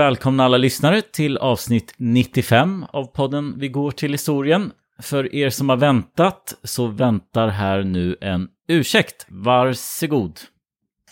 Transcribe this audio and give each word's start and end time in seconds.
Välkomna 0.00 0.44
alla 0.44 0.56
lyssnare 0.56 1.02
till 1.02 1.38
avsnitt 1.38 1.94
95 1.96 2.84
av 2.92 3.04
podden 3.04 3.54
Vi 3.58 3.68
går 3.68 3.90
till 3.90 4.12
historien. 4.12 4.72
För 5.02 5.34
er 5.34 5.50
som 5.50 5.68
har 5.68 5.76
väntat 5.76 6.54
så 6.64 6.86
väntar 6.86 7.48
här 7.48 7.82
nu 7.82 8.16
en 8.20 8.48
ursäkt. 8.68 9.26
Varsågod. 9.28 10.40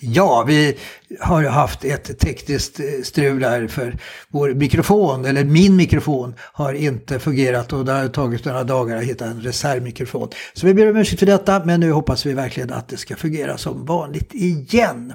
Ja, 0.01 0.45
vi 0.47 0.77
har 1.21 1.43
ju 1.43 1.49
haft 1.49 1.85
ett 1.85 2.19
tekniskt 2.19 2.81
eh, 2.81 2.87
strul 3.05 3.45
här 3.45 3.67
för 3.67 3.99
vår 4.29 4.55
mikrofon, 4.55 5.25
eller 5.25 5.45
min 5.45 5.77
mikrofon, 5.77 6.35
har 6.41 6.73
inte 6.73 7.19
fungerat 7.19 7.73
och 7.73 7.85
det 7.85 7.93
har 7.93 8.09
tagit 8.09 8.45
några 8.45 8.65
dagar 8.65 8.97
att 8.97 9.05
hitta 9.05 9.27
en 9.27 9.41
reservmikrofon. 9.41 10.29
Så 10.55 10.67
vi 10.67 10.75
ber 10.75 10.91
om 10.91 10.97
ursäkt 10.97 11.19
för 11.19 11.27
detta, 11.27 11.65
men 11.65 11.81
nu 11.81 11.93
hoppas 11.93 12.27
vi 12.27 12.33
verkligen 12.33 12.73
att 12.73 12.89
det 12.89 12.97
ska 12.97 13.17
fungera 13.17 13.59
som 13.59 13.85
vanligt 13.85 14.35
igen. 14.35 15.13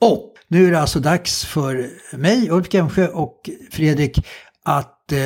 Och 0.00 0.31
nu 0.52 0.66
är 0.66 0.70
det 0.70 0.80
alltså 0.80 1.00
dags 1.00 1.44
för 1.44 1.90
mig, 2.16 2.50
Ulf 2.50 2.74
Gemsjö 2.74 3.08
och 3.08 3.50
Fredrik 3.70 4.26
att 4.64 5.12
eh, 5.12 5.18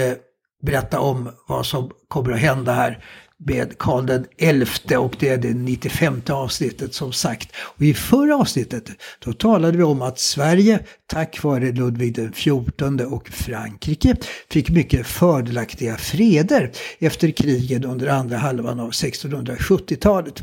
berätta 0.62 1.00
om 1.00 1.30
vad 1.48 1.66
som 1.66 1.90
kommer 2.08 2.32
att 2.32 2.40
hända 2.40 2.72
här 2.72 3.04
med 3.38 3.78
Karl 3.78 4.06
den 4.06 4.26
elfte 4.38 4.98
och 4.98 5.16
det 5.18 5.28
är 5.28 5.38
det 5.38 5.54
95 5.54 6.22
avsnittet 6.30 6.94
som 6.94 7.12
sagt. 7.12 7.48
Och 7.56 7.82
I 7.82 7.94
förra 7.94 8.36
avsnittet 8.36 8.90
då 9.24 9.32
talade 9.32 9.78
vi 9.78 9.84
om 9.84 10.02
att 10.02 10.18
Sverige 10.18 10.80
tack 11.06 11.42
vare 11.42 11.72
Ludvig 11.72 12.14
den 12.14 12.32
XIV 12.32 13.00
och 13.12 13.28
Frankrike 13.28 14.16
fick 14.50 14.70
mycket 14.70 15.06
fördelaktiga 15.06 15.96
freder 15.96 16.70
efter 16.98 17.30
krigen 17.30 17.84
under 17.84 18.08
andra 18.08 18.36
halvan 18.36 18.80
av 18.80 18.90
1670-talet. 18.90 20.42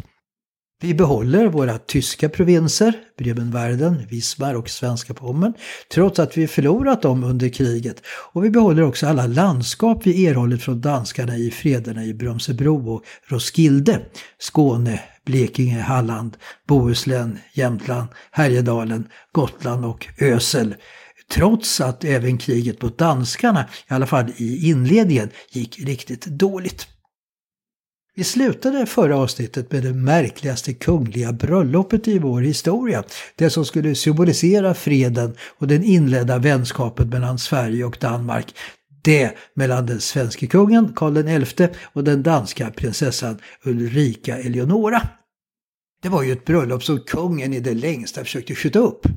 Vi 0.84 0.94
behåller 0.94 1.48
våra 1.48 1.78
tyska 1.78 2.30
provinser, 2.30 2.94
Bremenwerden, 3.18 4.08
Wismar 4.10 4.54
och 4.54 4.70
Svenska 4.70 5.14
Pommern, 5.14 5.54
trots 5.94 6.20
att 6.20 6.38
vi 6.38 6.48
förlorat 6.48 7.02
dem 7.02 7.24
under 7.24 7.50
kriget. 7.50 8.02
Och 8.34 8.46
vi 8.46 8.50
behåller 8.50 8.84
också 8.84 9.08
alla 9.08 9.28
landskap 9.28 10.08
vi 10.08 10.26
erhållit 10.26 10.64
från 10.64 10.82
danskarna 10.82 11.38
i 11.38 11.52
frederna 11.52 12.06
i 12.06 12.14
Brömsebro 12.14 12.90
och 12.90 13.04
Roskilde, 13.28 14.02
Skåne, 14.40 15.00
Blekinge, 15.26 15.82
Halland, 15.82 16.38
Bohuslän, 16.68 17.40
Jämtland, 17.54 18.08
Härjedalen, 18.32 19.08
Gotland 19.32 19.86
och 19.86 20.08
Ösel. 20.22 20.76
Trots 21.32 21.82
att 21.82 22.04
även 22.04 22.38
kriget 22.38 22.82
mot 22.82 22.98
danskarna, 22.98 23.66
i 23.90 23.94
alla 23.94 24.08
fall 24.08 24.32
i 24.38 24.70
inledningen, 24.70 25.30
gick 25.52 25.80
riktigt 25.80 26.26
dåligt. 26.26 26.88
Vi 28.16 28.24
slutade 28.24 28.86
förra 28.86 29.18
avsnittet 29.18 29.72
med 29.72 29.84
det 29.84 29.94
märkligaste 29.94 30.74
kungliga 30.74 31.32
bröllopet 31.32 32.08
i 32.08 32.20
vår 32.20 32.42
historia. 32.42 33.04
Det 33.36 33.50
som 33.50 33.66
skulle 33.66 33.96
symbolisera 33.96 34.74
freden 34.74 35.36
och 35.58 35.68
den 35.68 35.84
inledda 35.84 36.38
vänskapen 36.38 37.10
mellan 37.10 37.40
Sverige 37.40 37.86
och 37.86 37.98
Danmark. 38.02 38.56
Det 39.02 39.38
mellan 39.56 39.86
den 39.86 40.02
svenske 40.02 40.48
kungen 40.48 40.94
Karl 40.96 41.46
XI 41.46 41.68
och 41.94 42.04
den 42.04 42.24
danska 42.24 42.72
prinsessan 42.72 43.40
Ulrika 43.64 44.38
Eleonora. 44.38 45.02
Det 46.04 46.10
var 46.10 46.24
ju 46.24 46.32
ett 46.32 46.46
bröllop 46.46 46.84
som 46.84 47.00
kungen 47.00 47.54
i 47.54 47.60
det 47.60 47.74
längsta 47.74 48.24
försökte 48.24 48.56
skjuta 48.56 48.80
upp. 48.80 49.08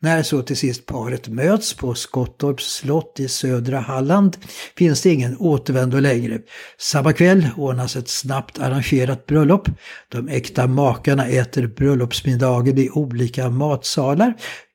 När 0.00 0.22
så 0.22 0.42
till 0.42 0.56
sist 0.56 0.86
paret 0.86 1.28
möts 1.28 1.74
på 1.74 1.94
Skottorps 1.94 2.74
slott 2.74 3.20
i 3.20 3.28
södra 3.28 3.80
Halland 3.80 4.36
finns 4.76 5.02
det 5.02 5.12
ingen 5.12 5.36
återvändo 5.38 6.00
längre. 6.00 6.40
Samma 6.78 7.12
kväll 7.12 7.48
ordnas 7.56 7.96
ett 7.96 8.08
snabbt 8.08 8.58
arrangerat 8.58 9.26
bröllop. 9.26 9.68
De 10.08 10.28
äkta 10.28 10.66
makarna 10.66 11.26
äter 11.26 11.66
bröllopsmiddagen 11.66 12.78
i 12.78 12.90
olika 12.90 13.50
matsalar. 13.50 14.34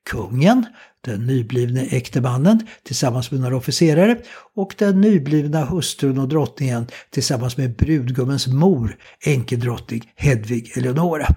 Kungen, 0.09 0.65
den 1.05 1.25
nyblivne 1.27 1.81
äkte 1.81 2.21
mannen 2.21 2.67
tillsammans 2.83 3.31
med 3.31 3.41
några 3.41 3.57
officerare 3.57 4.17
och 4.55 4.75
den 4.77 5.01
nyblivna 5.01 5.65
hustrun 5.65 6.19
och 6.19 6.27
drottningen 6.27 6.87
tillsammans 7.09 7.57
med 7.57 7.75
brudgummens 7.75 8.47
mor, 8.47 8.97
enkedrottning 9.25 10.11
Hedvig 10.15 10.77
Eleonora. 10.77 11.27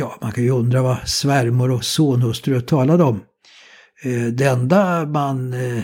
Ja, 0.00 0.18
man 0.20 0.32
kan 0.32 0.44
ju 0.44 0.50
undra 0.50 0.82
vad 0.82 1.08
svärmor 1.08 1.70
och 1.70 1.84
sonhustru 1.84 2.60
talade 2.60 3.04
om. 3.04 3.20
Eh, 4.02 4.22
det 4.22 4.44
enda 4.44 5.06
man 5.06 5.52
eh, 5.52 5.82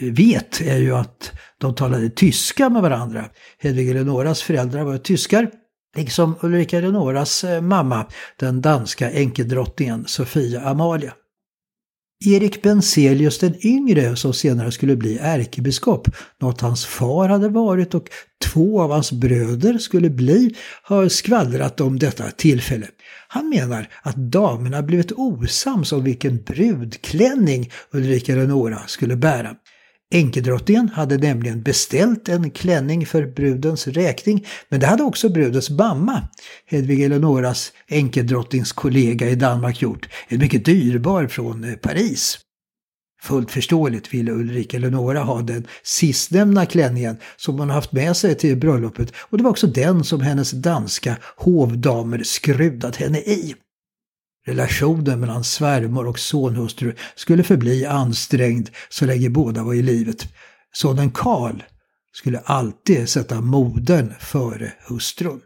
vet 0.00 0.60
är 0.60 0.78
ju 0.78 0.96
att 0.96 1.32
de 1.60 1.74
talade 1.74 2.10
tyska 2.10 2.68
med 2.68 2.82
varandra. 2.82 3.24
Hedvig 3.58 3.90
Eleonoras 3.90 4.42
föräldrar 4.42 4.84
var 4.84 4.98
tyskar, 4.98 5.50
liksom 5.96 6.34
Ulrika 6.42 6.78
Eleonoras 6.78 7.44
eh, 7.44 7.60
mamma, 7.60 8.06
den 8.36 8.60
danska 8.60 9.12
enkedrottningen 9.12 10.04
Sofia 10.06 10.60
Amalia. 10.60 11.12
Erik 12.26 12.62
Benzelius 12.62 13.38
den 13.38 13.66
yngre, 13.66 14.16
som 14.16 14.32
senare 14.32 14.72
skulle 14.72 14.96
bli 14.96 15.18
ärkebiskop, 15.18 16.08
något 16.40 16.60
hans 16.60 16.86
far 16.86 17.28
hade 17.28 17.48
varit 17.48 17.94
och 17.94 18.08
två 18.44 18.82
av 18.82 18.90
hans 18.90 19.12
bröder 19.12 19.78
skulle 19.78 20.10
bli, 20.10 20.54
har 20.82 21.08
skvallrat 21.08 21.80
om 21.80 21.98
detta 21.98 22.30
tillfälle. 22.30 22.86
Han 23.28 23.48
menar 23.48 23.88
att 24.02 24.16
damerna 24.16 24.82
blivit 24.82 25.12
osams 25.12 25.92
om 25.92 26.04
vilken 26.04 26.42
brudklänning 26.42 27.70
Ulrika 27.92 28.32
Eleonora 28.32 28.78
skulle 28.86 29.16
bära. 29.16 29.54
Enkedrottningen 30.10 30.88
hade 30.88 31.16
nämligen 31.16 31.62
beställt 31.62 32.28
en 32.28 32.50
klänning 32.50 33.06
för 33.06 33.26
brudens 33.26 33.86
räkning, 33.86 34.46
men 34.68 34.80
det 34.80 34.86
hade 34.86 35.02
också 35.02 35.28
brudens 35.28 35.70
mamma, 35.70 36.28
Hedvig 36.66 37.02
Eleonoras 37.02 37.72
enkedrottningskollega 37.88 39.28
i 39.28 39.34
Danmark 39.34 39.82
gjort, 39.82 40.08
en 40.28 40.38
mycket 40.38 40.64
dyrbar 40.64 41.26
från 41.26 41.64
eh, 41.64 41.74
Paris. 41.74 42.38
Fullt 43.20 43.50
förståeligt 43.50 44.14
ville 44.14 44.32
Ulrika 44.32 44.76
Eleonora 44.76 45.20
ha 45.20 45.42
den 45.42 45.66
sistnämnda 45.82 46.66
klänningen 46.66 47.16
som 47.36 47.58
hon 47.58 47.70
haft 47.70 47.92
med 47.92 48.16
sig 48.16 48.34
till 48.34 48.56
bröllopet 48.56 49.12
och 49.18 49.38
det 49.38 49.44
var 49.44 49.50
också 49.50 49.66
den 49.66 50.04
som 50.04 50.20
hennes 50.20 50.50
danska 50.50 51.16
hovdamer 51.36 52.22
skrudat 52.22 52.96
henne 52.96 53.18
i. 53.18 53.54
Relationen 54.46 55.20
mellan 55.20 55.44
svärmor 55.44 56.06
och 56.06 56.18
sonhustru 56.18 56.94
skulle 57.14 57.42
förbli 57.42 57.86
ansträngd 57.86 58.70
så 58.88 59.06
länge 59.06 59.30
båda 59.30 59.62
var 59.62 59.74
i 59.74 59.82
livet. 59.82 60.28
Sonen 60.72 61.10
Karl 61.10 61.62
skulle 62.12 62.38
alltid 62.38 63.08
sätta 63.08 63.40
modern 63.40 64.12
före 64.20 64.72
hustrun. 64.88 65.40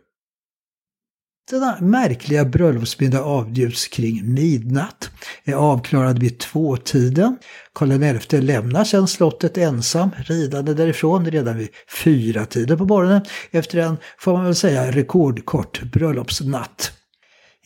Denna 1.51 1.77
märkliga 1.81 2.45
bröllopsmiddag 2.45 3.21
avbjuds 3.21 3.89
kring 3.89 4.35
midnatt, 4.35 5.11
är 5.45 5.55
avklarad 5.55 6.19
vid 6.19 6.39
tvåtiden. 6.39 7.39
Karl 7.73 8.19
XI 8.19 8.41
lämnar 8.41 8.85
sedan 8.85 9.09
slottet 9.09 9.59
ensam, 9.59 10.11
ridande 10.17 10.75
därifrån 10.75 11.31
redan 11.31 11.57
vid 11.57 11.69
fyra 12.05 12.47
tiden 12.47 12.79
på 12.79 12.85
morgonen 12.85 13.21
efter 13.51 13.79
en, 13.79 13.97
får 14.19 14.33
man 14.33 14.45
väl 14.45 14.55
säga, 14.55 14.93
rekordkort 14.93 15.83
bröllopsnatt. 15.83 16.93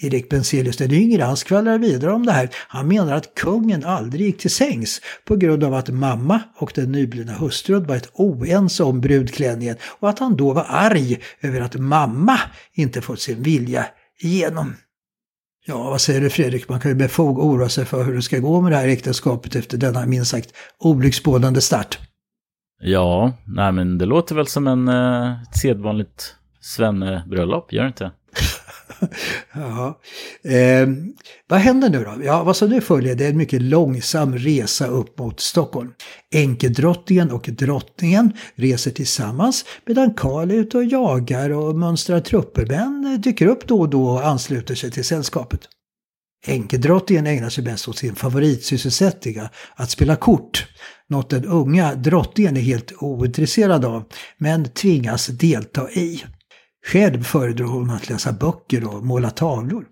Erik 0.00 0.28
Benzelius 0.28 0.76
den 0.76 0.92
yngre 0.92 1.22
han 1.22 1.36
skvallrar 1.36 1.78
vidare 1.78 2.12
om 2.12 2.26
det 2.26 2.32
här. 2.32 2.48
Han 2.68 2.88
menar 2.88 3.12
att 3.12 3.34
kungen 3.34 3.84
aldrig 3.84 4.26
gick 4.26 4.38
till 4.38 4.50
sängs 4.50 5.00
på 5.24 5.36
grund 5.36 5.64
av 5.64 5.74
att 5.74 5.88
mamma 5.88 6.40
och 6.56 6.72
den 6.74 6.92
nyblivna 6.92 7.32
hustrun 7.32 7.86
varit 7.86 8.10
oense 8.12 8.82
om 8.82 9.00
brudklänningen 9.00 9.76
och 9.82 10.08
att 10.08 10.18
han 10.18 10.36
då 10.36 10.52
var 10.52 10.66
arg 10.68 11.18
över 11.40 11.60
att 11.60 11.74
mamma 11.74 12.40
inte 12.74 13.00
fått 13.00 13.20
sin 13.20 13.42
vilja 13.42 13.86
igenom. 14.20 14.74
Ja, 15.66 15.82
vad 15.82 16.00
säger 16.00 16.20
du 16.20 16.30
Fredrik? 16.30 16.68
Man 16.68 16.80
kan 16.80 16.90
ju 16.90 16.94
med 16.94 17.10
fog 17.10 17.38
oroa 17.38 17.68
sig 17.68 17.84
för 17.84 18.04
hur 18.04 18.14
det 18.14 18.22
ska 18.22 18.38
gå 18.38 18.60
med 18.60 18.72
det 18.72 18.76
här 18.76 18.88
äktenskapet 18.88 19.56
efter 19.56 19.78
denna 19.78 20.06
minst 20.06 20.30
sagt 20.30 20.52
olycksbådande 20.78 21.60
start. 21.60 21.98
Ja, 22.80 23.32
nej 23.46 23.72
men 23.72 23.98
det 23.98 24.06
låter 24.06 24.34
väl 24.34 24.46
som 24.46 24.66
en 24.66 24.88
eh, 24.88 25.32
sedvanligt 25.52 26.34
svennebröllop, 26.60 27.72
gör 27.72 27.82
det 27.82 27.88
inte? 27.88 28.10
ja. 29.54 30.00
Eh, 30.44 30.88
vad 31.48 31.58
händer 31.58 31.90
nu 31.90 32.04
då? 32.04 32.24
Ja, 32.24 32.44
vad 32.44 32.56
som 32.56 32.68
nu 32.70 32.80
följer 32.80 33.14
det 33.14 33.24
är 33.26 33.30
en 33.30 33.36
mycket 33.36 33.62
långsam 33.62 34.38
resa 34.38 34.86
upp 34.86 35.18
mot 35.18 35.40
Stockholm. 35.40 35.92
Enkedrottningen 36.34 37.30
och 37.30 37.48
drottningen 37.52 38.32
reser 38.54 38.90
tillsammans 38.90 39.64
medan 39.86 40.14
Karl 40.14 40.50
är 40.50 40.54
ute 40.54 40.76
och 40.76 40.84
jagar 40.84 41.50
och 41.50 41.76
mönstrar 41.76 42.20
trupper 42.20 42.66
men 42.66 43.20
dyker 43.20 43.46
upp 43.46 43.68
då 43.68 43.80
och 43.80 43.88
då 43.88 44.06
och 44.06 44.26
ansluter 44.26 44.74
sig 44.74 44.90
till 44.90 45.04
sällskapet. 45.04 45.60
Enkedrottningen 46.46 47.26
ägnar 47.26 47.48
sig 47.48 47.64
bäst 47.64 47.88
åt 47.88 47.98
sin 47.98 48.14
favoritsysselsättning, 48.14 49.40
att 49.76 49.90
spela 49.90 50.16
kort. 50.16 50.66
Något 51.08 51.30
den 51.30 51.44
unga 51.44 51.94
drottningen 51.94 52.56
är 52.56 52.60
helt 52.60 52.92
ointresserad 52.98 53.84
av, 53.84 54.04
men 54.38 54.64
tvingas 54.64 55.26
delta 55.26 55.90
i. 55.90 56.24
Själv 56.86 57.22
föredrar 57.22 57.66
hon 57.66 57.90
att 57.90 58.08
läsa 58.08 58.32
böcker 58.32 58.94
och 58.94 59.04
måla 59.04 59.30
tavlor. 59.30 59.84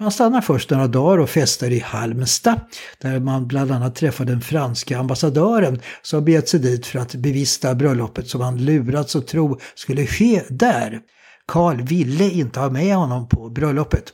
Man 0.00 0.12
stannar 0.12 0.40
först 0.40 0.70
några 0.70 0.86
dagar 0.86 1.18
och 1.18 1.30
festar 1.30 1.70
i 1.70 1.78
Halmstad 1.78 2.60
där 2.98 3.20
man 3.20 3.48
bland 3.48 3.70
annat 3.70 3.94
träffar 3.94 4.24
den 4.24 4.40
franska 4.40 4.98
ambassadören 4.98 5.80
som 6.02 6.24
begett 6.24 6.48
sig 6.48 6.60
dit 6.60 6.86
för 6.86 6.98
att 6.98 7.14
bevista 7.14 7.74
bröllopet 7.74 8.28
som 8.28 8.40
han 8.40 8.64
lurats 8.64 9.16
att 9.16 9.26
tro 9.26 9.58
skulle 9.74 10.06
ske 10.06 10.42
där. 10.48 11.00
Karl 11.46 11.82
ville 11.82 12.30
inte 12.30 12.60
ha 12.60 12.70
med 12.70 12.96
honom 12.96 13.28
på 13.28 13.50
bröllopet. 13.50 14.12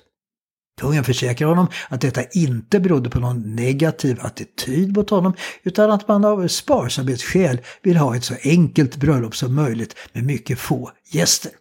Kungen 0.80 1.04
försäkrar 1.04 1.48
honom 1.48 1.66
att 1.88 2.00
detta 2.00 2.24
inte 2.24 2.80
berodde 2.80 3.10
på 3.10 3.20
någon 3.20 3.56
negativ 3.56 4.18
attityd 4.20 4.96
mot 4.96 5.10
honom 5.10 5.34
utan 5.62 5.90
att 5.90 6.08
man 6.08 6.24
av 6.24 6.48
sparsamhetsskäl 6.48 7.60
vill 7.82 7.96
ha 7.96 8.16
ett 8.16 8.24
så 8.24 8.34
enkelt 8.42 8.96
bröllop 8.96 9.36
som 9.36 9.54
möjligt 9.54 9.96
med 10.12 10.24
mycket 10.24 10.58
få 10.58 10.90
gäster. 11.10 11.52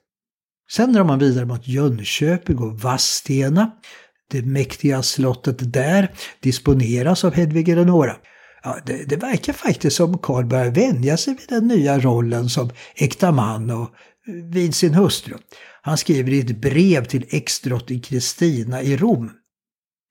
Sen 0.72 0.94
drar 0.94 1.04
man 1.04 1.20
vidare 1.20 1.46
mot 1.46 1.68
Jönköping 1.68 2.58
och 2.58 2.80
Vadstena. 2.80 3.72
Det 4.32 4.42
mäktiga 4.42 5.04
slottet 5.04 5.74
där 5.74 6.12
disponeras 6.40 7.26
av 7.26 7.34
Hedvig 7.34 7.70
Eleonora. 7.70 8.16
Ja, 8.64 8.78
det, 8.86 9.10
det, 9.10 9.16
verkar 9.16 9.54
faktiskt 9.54 9.96
som 9.96 10.18
Karl 10.18 10.46
börjar 10.46 10.72
vänja 10.72 11.18
sig 11.18 11.34
vid 11.34 11.50
den 11.50 11.68
nya 11.68 12.00
rollen 12.00 12.50
som 12.50 12.70
äkta 12.96 13.32
man 13.32 13.70
och 13.70 13.82
eh, 13.82 14.34
vid 14.54 14.76
sin 14.76 14.94
hustru. 14.94 15.36
Han 15.82 15.98
skriver 15.98 16.32
i 16.32 16.40
ett 16.40 16.62
brev 16.62 17.06
till 17.06 17.26
exdrottning 17.30 18.02
Kristina 18.02 18.82
i 18.82 18.98
Rom. 18.98 19.32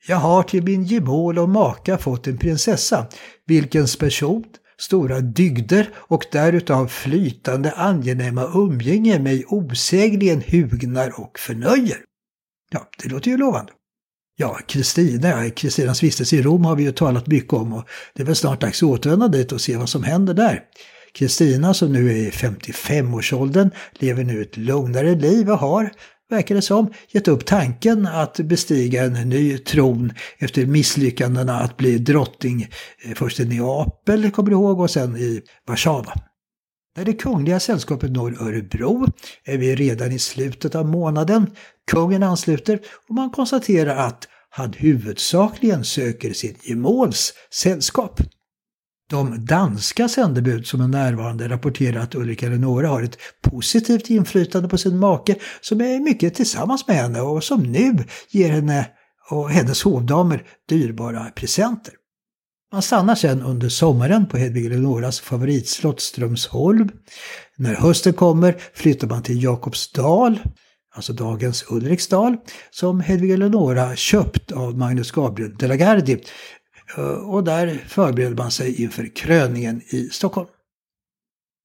Jag 0.08 0.16
har 0.16 0.42
till 0.42 0.62
min 0.62 0.84
gemål 0.84 1.38
och 1.38 1.48
maka 1.48 1.98
fått 1.98 2.26
en 2.26 2.38
prinsessa, 2.38 3.06
vilkens 3.46 3.96
person 3.96 4.44
stora 4.80 5.20
dygder 5.20 5.90
och 5.96 6.24
därutav 6.32 6.86
flytande 6.86 7.72
angenäma 7.72 8.50
umgänge 8.54 9.18
mig 9.18 9.44
osägligen 9.48 10.42
hugnar 10.46 11.20
och 11.20 11.38
förnöjer. 11.38 11.98
Ja, 12.70 12.88
det 13.02 13.08
låter 13.08 13.30
ju 13.30 13.36
lovande. 13.36 13.72
Ja, 14.38 14.58
Kristina, 14.66 15.50
Kristinas 15.50 16.02
vistelse 16.02 16.36
i 16.36 16.42
Rom 16.42 16.64
har 16.64 16.76
vi 16.76 16.82
ju 16.82 16.92
talat 16.92 17.26
mycket 17.26 17.52
om 17.52 17.72
och 17.72 17.84
det 18.14 18.22
är 18.22 18.26
väl 18.26 18.36
snart 18.36 18.60
dags 18.60 18.82
att 18.82 18.88
återvända 18.88 19.28
dit 19.28 19.52
och 19.52 19.60
se 19.60 19.76
vad 19.76 19.88
som 19.88 20.04
händer 20.04 20.34
där. 20.34 20.62
Kristina 21.12 21.74
som 21.74 21.92
nu 21.92 22.10
är 22.10 22.16
i 22.16 22.30
55-årsåldern 22.30 23.70
lever 23.92 24.24
nu 24.24 24.42
ett 24.42 24.56
lugnare 24.56 25.14
liv 25.14 25.50
och 25.50 25.58
har 25.58 25.90
verkar 26.30 26.54
det 26.54 26.62
som, 26.62 26.92
gett 27.08 27.28
upp 27.28 27.46
tanken 27.46 28.06
att 28.06 28.36
bestiga 28.36 29.04
en 29.04 29.28
ny 29.28 29.58
tron 29.58 30.12
efter 30.38 30.66
misslyckandena 30.66 31.60
att 31.60 31.76
bli 31.76 31.98
drottning 31.98 32.68
eh, 33.04 33.14
först 33.14 33.40
i 33.40 33.44
Neapel, 33.44 34.30
kommer 34.30 34.50
du 34.50 34.56
ihåg, 34.56 34.80
och 34.80 34.90
sen 34.90 35.16
i 35.16 35.42
Warszawa. 35.66 36.12
När 36.96 37.04
det 37.04 37.12
kungliga 37.12 37.60
sällskapet 37.60 38.10
når 38.10 38.42
Örebro 38.42 39.06
är 39.44 39.58
vi 39.58 39.74
redan 39.74 40.12
i 40.12 40.18
slutet 40.18 40.74
av 40.74 40.86
månaden. 40.86 41.50
Kungen 41.90 42.22
ansluter 42.22 42.80
och 43.08 43.14
man 43.14 43.30
konstaterar 43.30 43.96
att 43.96 44.28
han 44.50 44.72
huvudsakligen 44.72 45.84
söker 45.84 46.32
sin 46.32 46.56
gemåls 46.62 47.34
sällskap. 47.50 48.20
De 49.10 49.44
danska 49.44 50.08
sändebud 50.08 50.66
som 50.66 50.80
är 50.80 50.88
närvarande 50.88 51.48
rapporterar 51.48 52.00
att 52.00 52.14
Ulrika 52.14 52.46
Eleonora 52.46 52.88
har 52.88 53.02
ett 53.02 53.18
positivt 53.42 54.10
inflytande 54.10 54.68
på 54.68 54.78
sin 54.78 54.98
make 54.98 55.34
som 55.60 55.80
är 55.80 56.00
mycket 56.00 56.34
tillsammans 56.34 56.88
med 56.88 56.96
henne 56.96 57.20
och 57.20 57.44
som 57.44 57.62
nu 57.62 58.04
ger 58.30 58.50
henne 58.50 58.88
och 59.30 59.50
hennes 59.50 59.82
hovdamer 59.82 60.44
dyrbara 60.68 61.30
presenter. 61.34 61.94
Man 62.72 62.82
stannar 62.82 63.14
sedan 63.14 63.42
under 63.42 63.68
sommaren 63.68 64.26
på 64.26 64.36
Hedvig 64.36 64.66
Eleonoras 64.66 65.20
favoritslott 65.20 66.00
Strömsholm. 66.00 66.88
När 67.56 67.74
hösten 67.74 68.12
kommer 68.12 68.56
flyttar 68.74 69.08
man 69.08 69.22
till 69.22 69.42
Jakobsdal, 69.42 70.38
alltså 70.94 71.12
dagens 71.12 71.64
Ulriksdal, 71.70 72.36
som 72.70 73.00
Hedvig 73.00 73.30
Eleonora 73.30 73.96
köpt 73.96 74.52
av 74.52 74.78
Magnus 74.78 75.10
Gabriel 75.10 75.56
de 75.56 75.66
la 75.66 75.76
Gardie 75.76 76.18
Eh, 76.96 77.04
och 77.04 77.44
där 77.44 77.84
förbereder 77.88 78.36
man 78.36 78.50
sig 78.50 78.82
inför 78.82 79.16
kröningen 79.16 79.82
i 79.88 80.08
Stockholm. 80.12 80.48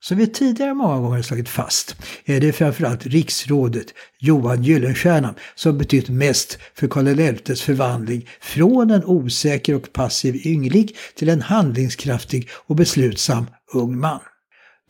Som 0.03 0.18
vi 0.18 0.27
tidigare 0.27 0.73
många 0.73 1.00
gånger 1.00 1.21
slagit 1.21 1.50
fast 1.50 1.95
är 2.25 2.39
det 2.39 2.53
framförallt 2.53 3.06
riksrådet 3.06 3.88
Johan 4.19 4.63
Gyllenstierna 4.63 5.35
som 5.56 5.77
betytt 5.77 6.09
mest 6.09 6.57
för 6.75 6.88
Karl 6.88 7.35
XIs 7.35 7.62
förvandling 7.62 8.29
från 8.41 8.91
en 8.91 9.05
osäker 9.05 9.75
och 9.75 9.93
passiv 9.93 10.48
yngling 10.48 10.89
till 11.15 11.29
en 11.29 11.41
handlingskraftig 11.41 12.50
och 12.51 12.75
beslutsam 12.75 13.46
ung 13.74 13.98
man. 14.00 14.19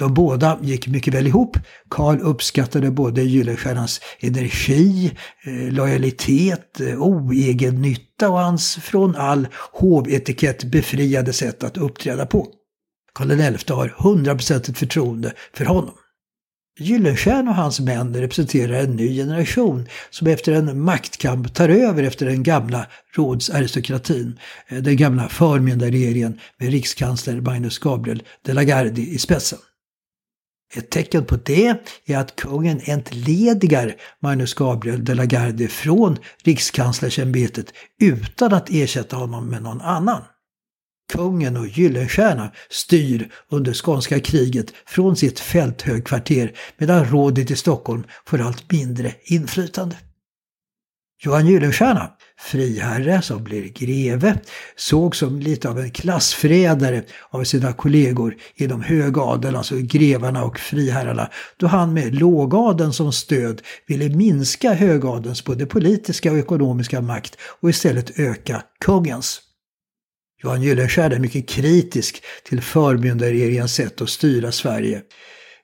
De 0.02 0.14
båda 0.14 0.60
gick 0.62 0.88
mycket 0.88 1.14
väl 1.14 1.28
ihop. 1.28 1.58
Karl 1.90 2.20
uppskattade 2.22 2.92
både 2.92 3.22
Gyllenstiernas 3.24 4.02
energi, 4.20 5.12
eh, 5.44 5.74
lojalitet, 5.74 6.80
eh, 6.80 7.02
oegennytta 7.02 8.30
och 8.30 8.40
hans 8.40 8.76
från 8.76 9.16
all 9.16 9.48
hovetikett 9.72 10.64
befriade 10.64 11.34
sätt 11.34 11.64
att 11.64 11.78
uppträda 11.78 12.26
på. 12.26 12.48
Karl 13.14 13.58
XI 13.58 13.74
har 13.74 13.96
hundraprocentigt 13.98 14.78
förtroende 14.78 15.34
för 15.54 15.66
honom. 15.66 15.94
Gyllenstierna 16.80 17.52
och 17.52 17.58
hans 17.58 17.80
män 17.80 18.16
representerar 18.16 18.74
en 18.74 18.96
ny 18.96 19.16
generation 19.16 19.88
som 20.10 20.28
efter 20.28 20.54
en 20.54 20.82
maktkamp 20.82 21.54
tar 21.54 21.70
över 21.70 22.04
efter 22.04 22.26
den 22.26 22.44
gamla 22.44 22.86
rådsaristokratin, 23.16 24.40
eh, 24.68 24.78
den 24.78 24.96
gamla 24.96 25.30
förmyndarregeringen 25.30 26.40
med 26.58 26.70
rikskansler 26.70 27.42
Magnus 27.42 27.80
Gabriel 27.80 28.24
de 28.46 28.54
la 28.54 28.64
Gardie 28.64 29.16
i 29.16 29.18
spetsen. 29.18 29.60
Ett 30.74 30.90
tecken 30.90 31.26
på 31.26 31.36
det 31.36 31.78
är 32.06 32.18
att 32.18 32.36
kungen 32.36 32.82
entledigar 32.84 33.96
Magnus 34.20 34.54
Gabriel 34.54 35.06
de 35.06 35.14
la 35.14 35.26
Garde 35.26 35.68
från 35.68 36.18
rikskanslersämbetet 36.44 37.74
utan 38.02 38.54
att 38.54 38.70
ersätta 38.70 39.16
honom 39.16 39.48
med 39.48 39.64
någon 39.64 39.82
annan. 39.82 40.22
Kungen 41.14 41.58
och 41.58 41.68
Gyllenstierna 41.68 42.52
styr 42.70 43.32
under 43.50 43.74
skånska 43.74 44.20
kriget 44.20 44.74
från 44.86 45.16
sitt 45.16 45.40
fälthögkvarter 45.40 46.58
medan 46.78 47.06
rådet 47.06 47.52
i 47.52 47.56
Stockholm 47.56 48.04
får 48.26 48.42
allt 48.42 48.72
mindre 48.72 49.14
inflytande. 49.24 49.98
Johan 51.24 51.48
Gyllenstierna, 51.48 52.12
friherre 52.42 53.22
som 53.22 53.44
blir 53.44 53.64
greve, 53.64 54.40
såg 54.76 55.16
som 55.16 55.40
lite 55.40 55.70
av 55.70 55.80
en 55.80 55.92
klassförrädare 55.92 57.04
av 57.30 57.44
sina 57.44 57.74
kollegor 57.74 58.36
inom 58.56 58.82
högadeln, 58.82 59.56
alltså 59.56 59.76
grevarna 59.78 60.44
och 60.44 60.60
friherrarna, 60.60 61.30
då 61.58 61.68
han 61.68 61.94
med 61.94 62.16
lågadeln 62.16 62.94
som 62.94 63.12
stöd 63.12 63.62
ville 63.88 64.10
minska 64.10 64.74
högadelns 64.74 65.46
både 65.46 65.66
politiska 65.66 66.32
och 66.32 66.38
ekonomiska 66.38 67.02
makt 67.02 67.38
och 67.62 67.70
istället 67.70 68.20
öka 68.20 68.64
kungens. 68.86 69.42
Johan 70.44 70.62
Gyllenstierna 70.62 71.16
är 71.16 71.20
mycket 71.20 71.50
kritisk 71.50 72.24
till 72.44 72.62
förmyndarregeringens 72.62 73.74
sätt 73.74 74.02
att 74.02 74.10
styra 74.10 74.52
Sverige. 74.52 75.02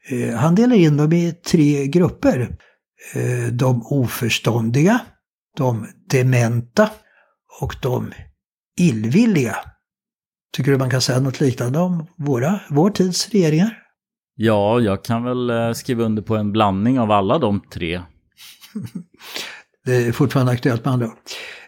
Eh, 0.09 0.35
han 0.35 0.55
delar 0.55 0.75
in 0.75 0.97
dem 0.97 1.13
i 1.13 1.31
tre 1.31 1.87
grupper. 1.87 2.49
Eh, 3.13 3.51
de 3.51 3.85
oförståndiga, 3.85 4.99
de 5.57 5.87
dementa 6.09 6.89
och 7.61 7.75
de 7.81 8.11
illvilliga. 8.79 9.55
Tycker 10.55 10.71
du 10.71 10.77
man 10.77 10.89
kan 10.89 11.01
säga 11.01 11.19
något 11.19 11.39
liknande 11.39 11.79
om 11.79 12.07
våra, 12.17 12.59
vår 12.69 12.89
tids 12.89 13.29
regeringar? 13.29 13.83
Ja, 14.35 14.79
jag 14.79 15.03
kan 15.03 15.23
väl 15.23 15.49
eh, 15.49 15.73
skriva 15.73 16.03
under 16.03 16.21
på 16.21 16.35
en 16.35 16.51
blandning 16.51 16.99
av 16.99 17.11
alla 17.11 17.39
de 17.39 17.61
tre. 17.73 18.01
Det 19.85 19.95
är 19.95 20.11
fortfarande 20.11 20.51
aktuellt 20.51 20.85
med 20.85 20.93
andra. 20.93 21.11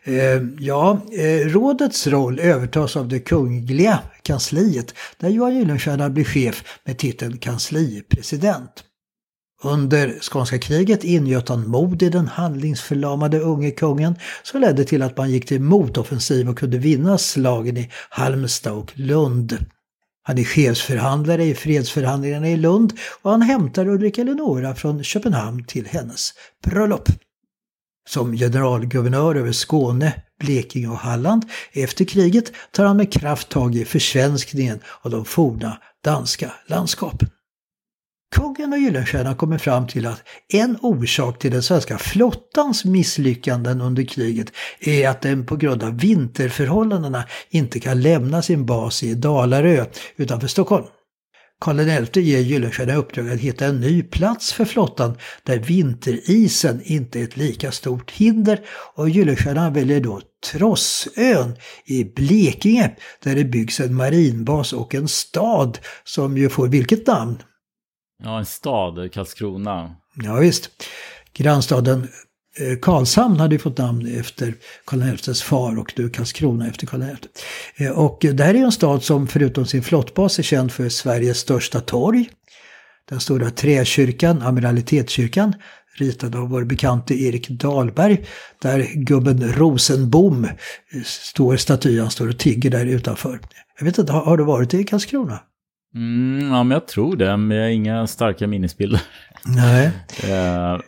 Eh, 0.04 0.42
ja, 0.60 1.02
eh, 1.12 1.48
rådets 1.48 2.08
roll 2.08 2.40
övertas 2.40 2.96
av 2.96 3.08
det 3.08 3.20
kungliga 3.20 4.00
kansliet 4.22 4.94
där 5.18 5.30
Johan 5.30 5.56
Gyllenstierna 5.56 6.10
blir 6.10 6.24
chef 6.24 6.80
med 6.86 6.98
titeln 6.98 7.38
kanslipresident. 7.38 8.84
Under 9.64 10.20
skånska 10.22 10.60
kriget 10.60 11.04
ingöt 11.04 11.50
han 11.50 11.68
mod 11.68 12.04
i 12.04 12.10
den 12.10 12.28
handlingsförlamade 12.28 13.40
unge 13.40 13.72
kungen 13.72 14.16
som 14.44 14.62
ledde 14.62 14.86
till 14.86 15.02
att 15.02 15.18
man 15.18 15.30
gick 15.30 15.46
till 15.46 15.62
motoffensiv 15.62 16.50
och 16.50 16.58
kunde 16.60 16.78
vinna 16.78 17.18
slagen 17.18 17.78
i 17.78 17.90
Halmstad 18.10 18.74
och 18.74 18.92
Lund. 18.96 19.66
Han 20.24 20.38
är 20.38 20.44
chefsförhandlare 20.44 21.44
i 21.44 21.56
fredsförhandlingarna 21.56 22.50
i 22.50 22.58
Lund 22.58 22.94
och 23.22 23.32
han 23.32 23.42
hämtar 23.42 23.88
Ulrika 23.88 24.22
Eleonora 24.22 24.76
från 24.76 25.04
Köpenhamn 25.04 25.64
till 25.64 25.86
hennes 25.86 26.34
bröllop. 26.66 27.10
Som 28.10 28.38
generalguvernör 28.38 29.36
över 29.36 29.52
Skåne, 29.52 30.14
Blekinge 30.40 30.88
och 30.88 30.98
Halland 30.98 31.46
efter 31.72 32.06
kriget 32.06 32.52
tar 32.72 32.86
han 32.86 32.98
med 32.98 33.14
kraft 33.14 33.50
tag 33.50 33.76
i 33.76 33.86
försvenskningen 33.86 34.80
av 35.02 35.12
de 35.12 35.26
forna 35.26 35.78
danska 36.04 36.52
landskapen. 36.68 37.30
Kungen 38.36 38.74
och 38.74 38.80
Gyllenstierna 38.80 39.36
kommer 39.36 39.58
fram 39.58 39.88
till 39.88 40.06
att 40.06 40.24
en 40.54 40.78
orsak 40.82 41.40
till 41.40 41.52
den 41.52 41.64
svenska 41.64 41.98
flottans 41.98 42.86
misslyckanden 42.86 43.82
under 43.82 44.04
kriget 44.04 44.48
är 44.80 45.10
att 45.10 45.22
den 45.22 45.46
på 45.46 45.56
grund 45.56 45.84
av 45.84 46.00
vinterförhållandena 46.00 47.24
inte 47.50 47.80
kan 47.80 48.02
lämna 48.02 48.42
sin 48.42 48.66
bas 48.66 49.04
i 49.04 49.16
Dalarö 49.16 49.86
utanför 50.18 50.48
Stockholm. 50.48 50.86
Karl 51.62 52.06
XI 52.06 52.22
ger 52.22 52.40
Gyllenstierna 52.40 52.96
uppdrag 52.96 53.30
att 53.30 53.40
hitta 53.40 53.66
en 53.66 53.82
ny 53.82 54.04
plats 54.04 54.54
för 54.54 54.66
flottan 54.66 55.18
där 55.44 55.58
vinterisen 55.58 56.82
inte 56.84 57.20
är 57.20 57.24
ett 57.24 57.38
lika 57.38 57.72
stort 57.72 58.12
hinder 58.12 58.60
och 58.96 59.10
Gyllenstierna 59.10 59.70
väljer 59.70 60.00
då 60.00 60.22
Trossön 60.52 61.56
i 61.86 62.04
Blekinge 62.04 62.96
där 63.24 63.36
det 63.36 63.44
byggs 63.44 63.80
en 63.80 63.96
marinbas 63.96 64.74
och 64.74 64.96
en 64.96 65.08
stad 65.08 65.80
som 66.04 66.38
ju 66.38 66.50
får 66.50 66.68
vilket 66.68 67.08
namn? 67.08 67.38
Ja, 68.24 68.40
en 68.40 68.46
stad, 68.46 69.14
Karlskrona. 69.14 69.96
Ja, 70.24 70.36
visst. 70.36 70.70
Grannstaden 71.34 72.08
eh, 72.60 72.80
Karlshamn 72.82 73.40
hade 73.40 73.56
ju 73.56 73.60
fått 73.60 73.78
namn 73.78 74.20
efter 74.20 74.54
Karl 74.86 75.18
XIs 75.18 75.42
far 75.42 75.80
och 75.80 75.94
nu 75.96 76.10
Karlskrona 76.10 76.68
efter 76.68 76.88
Karl 76.88 77.02
XI. 77.02 77.86
Eh, 77.86 77.92
och 77.92 78.18
det 78.22 78.44
här 78.44 78.54
är 78.54 78.60
en 78.60 78.72
stad 78.72 79.04
som 79.04 79.28
förutom 79.28 79.66
sin 79.66 79.84
flottbas 79.84 80.40
är 80.40 80.44
känd 80.44 80.72
för 80.72 80.90
Sveriges 80.90 81.38
största 81.38 81.82
torg. 81.82 82.30
Den 83.10 83.20
stora 83.20 83.50
träkyrkan, 83.50 84.42
Amiralitetskyrkan, 84.42 85.56
ritad 85.96 86.36
av 86.36 86.50
vår 86.50 86.64
bekante 86.64 87.14
Erik 87.14 87.50
Dahlberg. 87.50 88.26
Där 88.62 88.88
gubben 88.94 89.54
Rosenbom 89.54 90.44
eh, 90.46 90.52
står 91.04 91.04
står, 91.04 91.58
statyn 91.58 92.10
står 92.10 92.30
och 92.30 92.38
tigger 92.38 92.70
där 92.70 92.86
utanför. 92.86 93.40
Jag 93.78 93.86
vet 93.86 93.98
inte, 93.98 94.14
har 94.14 94.38
du 94.38 94.44
varit 94.44 94.74
i 94.74 94.84
Karlskrona? 94.84 95.40
Mm, 95.96 96.52
ja, 96.52 96.64
men 96.64 96.72
jag 96.72 96.88
tror 96.88 97.16
det, 97.16 97.38
men 97.38 97.58
jag 97.58 97.64
har 97.64 97.70
inga 97.70 98.08
starka 98.08 98.48
minnesbilder. 98.48 99.02
Nej. 99.46 99.92
Eh, 100.24 100.80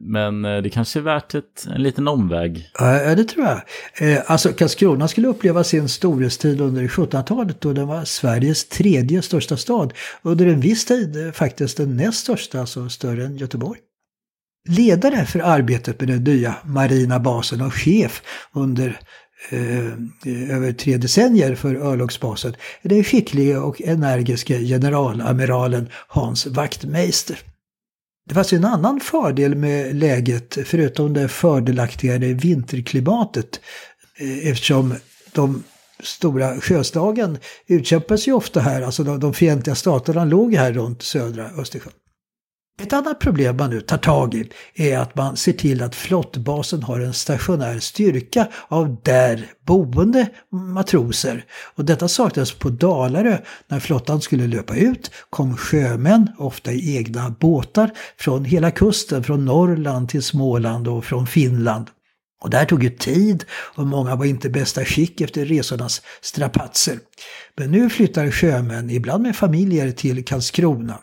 men 0.00 0.44
eh, 0.44 0.62
det 0.62 0.70
kanske 0.70 0.98
är 0.98 1.02
värt 1.02 1.34
ett, 1.34 1.66
en 1.74 1.82
liten 1.82 2.08
omväg. 2.08 2.70
Ja, 2.78 3.14
det 3.14 3.24
tror 3.24 3.46
jag. 3.46 3.60
Eh, 4.12 4.22
alltså 4.26 4.52
Karlskrona 4.52 5.08
skulle 5.08 5.28
uppleva 5.28 5.64
sin 5.64 5.88
storhetstid 5.88 6.60
under 6.60 6.82
1700-talet 6.82 7.60
då 7.60 7.72
den 7.72 7.86
var 7.86 8.04
Sveriges 8.04 8.68
tredje 8.68 9.22
största 9.22 9.56
stad. 9.56 9.92
Under 10.22 10.46
en 10.46 10.60
viss 10.60 10.84
tid 10.84 11.32
faktiskt 11.34 11.76
den 11.76 11.96
näst 11.96 12.18
största, 12.18 12.60
alltså 12.60 12.88
större 12.88 13.24
än 13.24 13.36
Göteborg. 13.36 13.80
Ledare 14.68 15.24
för 15.24 15.40
arbetet 15.40 16.00
med 16.00 16.08
den 16.08 16.24
nya 16.24 16.54
marina 16.64 17.20
basen 17.20 17.60
och 17.60 17.74
chef 17.74 18.22
under 18.54 19.00
eh, 19.50 20.56
över 20.56 20.72
tre 20.72 20.96
decennier 20.96 21.54
för 21.54 21.74
örlogsbasen 21.74 22.56
den 22.82 23.04
skicklige 23.04 23.58
och 23.58 23.82
energiske 23.82 24.58
generalamiralen 24.58 25.88
Hans 26.08 26.46
Wachtmeister. 26.46 27.38
Det 28.28 28.34
fanns 28.34 28.52
en 28.52 28.64
annan 28.64 29.00
fördel 29.00 29.54
med 29.54 29.96
läget 29.96 30.58
förutom 30.64 31.12
det 31.12 31.28
fördelaktigare 31.28 32.32
vinterklimatet 32.32 33.60
eh, 34.18 34.48
eftersom 34.48 34.94
de 35.32 35.62
stora 36.00 36.60
sjöslagen 36.60 37.38
utkämpas 37.66 38.28
ju 38.28 38.32
ofta 38.32 38.60
här, 38.60 38.82
alltså 38.82 39.04
de, 39.04 39.20
de 39.20 39.34
fientliga 39.34 39.74
staterna 39.74 40.24
låg 40.24 40.54
här 40.54 40.72
runt 40.72 41.02
södra 41.02 41.50
Östersjön. 41.58 41.92
Ett 42.82 42.92
annat 42.92 43.20
problem 43.20 43.56
man 43.56 43.70
nu 43.70 43.80
tar 43.80 43.98
tag 43.98 44.34
i 44.34 44.50
är 44.74 44.98
att 44.98 45.16
man 45.16 45.36
ser 45.36 45.52
till 45.52 45.82
att 45.82 45.94
flottbasen 45.94 46.82
har 46.82 47.00
en 47.00 47.14
stationär 47.14 47.78
styrka 47.78 48.48
av 48.68 48.96
där 49.02 49.46
boende 49.66 50.28
matroser. 50.50 51.44
Och 51.74 51.84
detta 51.84 52.08
saknades 52.08 52.52
på 52.52 52.70
Dalarö. 52.70 53.38
När 53.68 53.80
flottan 53.80 54.20
skulle 54.20 54.46
löpa 54.46 54.76
ut 54.76 55.10
kom 55.30 55.56
sjömän, 55.56 56.30
ofta 56.38 56.72
i 56.72 56.96
egna 56.96 57.34
båtar, 57.40 57.90
från 58.18 58.44
hela 58.44 58.70
kusten, 58.70 59.24
från 59.24 59.44
Norrland 59.44 60.08
till 60.08 60.22
Småland 60.22 60.88
och 60.88 61.04
från 61.04 61.26
Finland. 61.26 61.86
Och 62.42 62.50
det 62.50 62.56
här 62.56 62.64
tog 62.64 62.82
ju 62.82 62.90
tid 62.90 63.44
och 63.50 63.86
många 63.86 64.16
var 64.16 64.24
inte 64.24 64.50
bästa 64.50 64.84
skick 64.84 65.20
efter 65.20 65.44
resornas 65.44 66.02
strapatser. 66.20 66.98
Men 67.56 67.70
nu 67.70 67.90
flyttar 67.90 68.30
sjömän, 68.30 68.90
ibland 68.90 69.22
med 69.22 69.36
familjer, 69.36 69.90
till 69.90 70.24
Karlskrona. 70.24 70.98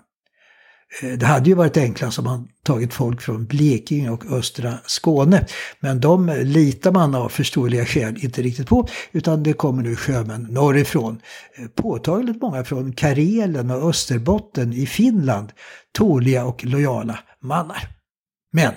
Eh, 1.01 1.12
det 1.12 1.25
hade 1.25 1.50
ju 1.50 1.55
varit 1.55 1.77
enklast 1.77 2.19
om 2.19 2.25
man 2.25 2.47
tagit 2.63 2.93
folk 2.93 3.21
från 3.21 3.45
Blekinge 3.45 4.09
och 4.09 4.25
östra 4.31 4.73
Skåne. 4.85 5.45
Men 5.79 6.00
de 6.00 6.27
litar 6.43 6.91
man 6.91 7.15
av 7.15 7.29
förståeliga 7.29 7.85
skäl 7.85 8.17
inte 8.23 8.41
riktigt 8.41 8.67
på. 8.67 8.88
Utan 9.12 9.43
det 9.43 9.53
kommer 9.53 9.83
nu 9.83 9.95
sjömän 9.95 10.43
norrifrån. 10.43 11.21
Eh, 11.57 11.67
påtagligt 11.67 12.41
många 12.41 12.63
från 12.63 12.93
Karelen 12.93 13.71
och 13.71 13.89
Österbotten 13.89 14.73
i 14.73 14.85
Finland. 14.85 15.51
Tåliga 15.91 16.45
och 16.45 16.65
lojala 16.65 17.19
mannar. 17.41 17.88
Men 18.51 18.73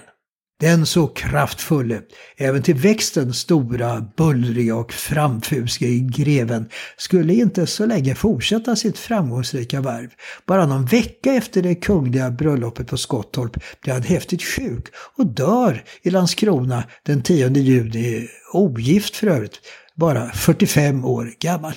den 0.61 0.87
så 0.87 1.07
kraftfulle, 1.07 2.03
även 2.37 2.63
till 2.63 2.75
växten 2.75 3.33
stora, 3.33 4.07
bullriga 4.17 4.77
och 4.77 4.93
framfusiga 4.93 6.09
greven 6.09 6.69
skulle 6.97 7.35
inte 7.35 7.67
så 7.67 7.87
länge 7.87 8.15
fortsätta 8.15 8.77
sitt 8.77 8.99
framgångsrika 8.99 9.81
värv. 9.81 10.11
Bara 10.47 10.67
någon 10.67 10.85
vecka 10.85 11.33
efter 11.33 11.63
det 11.63 11.75
kungliga 11.75 12.31
bröllopet 12.31 12.87
på 12.87 12.97
Skottorp 12.97 13.57
blir 13.83 13.93
han 13.93 14.03
häftigt 14.03 14.43
sjuk 14.43 14.87
och 15.17 15.27
dör 15.27 15.85
i 16.03 16.11
Landskrona 16.11 16.85
den 17.03 17.23
10 17.23 17.49
juni, 17.49 18.29
ogift 18.53 19.17
för 19.17 19.27
övrigt, 19.27 19.61
bara 19.95 20.31
45 20.33 21.05
år 21.05 21.33
gammal. 21.41 21.75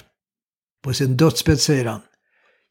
På 0.83 0.93
sin 0.93 1.17
dödsbädd 1.17 1.59
säger 1.59 1.85
han 1.85 2.01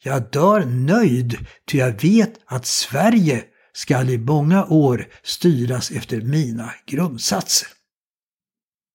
Jag 0.04 0.30
dör 0.30 0.64
nöjd, 0.64 1.36
ty 1.70 1.78
jag 1.78 2.02
vet 2.02 2.32
att 2.46 2.66
Sverige 2.66 3.44
skall 3.78 4.11
i 4.11 4.18
många 4.18 4.64
år 4.64 5.06
styras 5.23 5.90
efter 5.90 6.20
mina 6.20 6.70
grundsatser. 6.87 7.68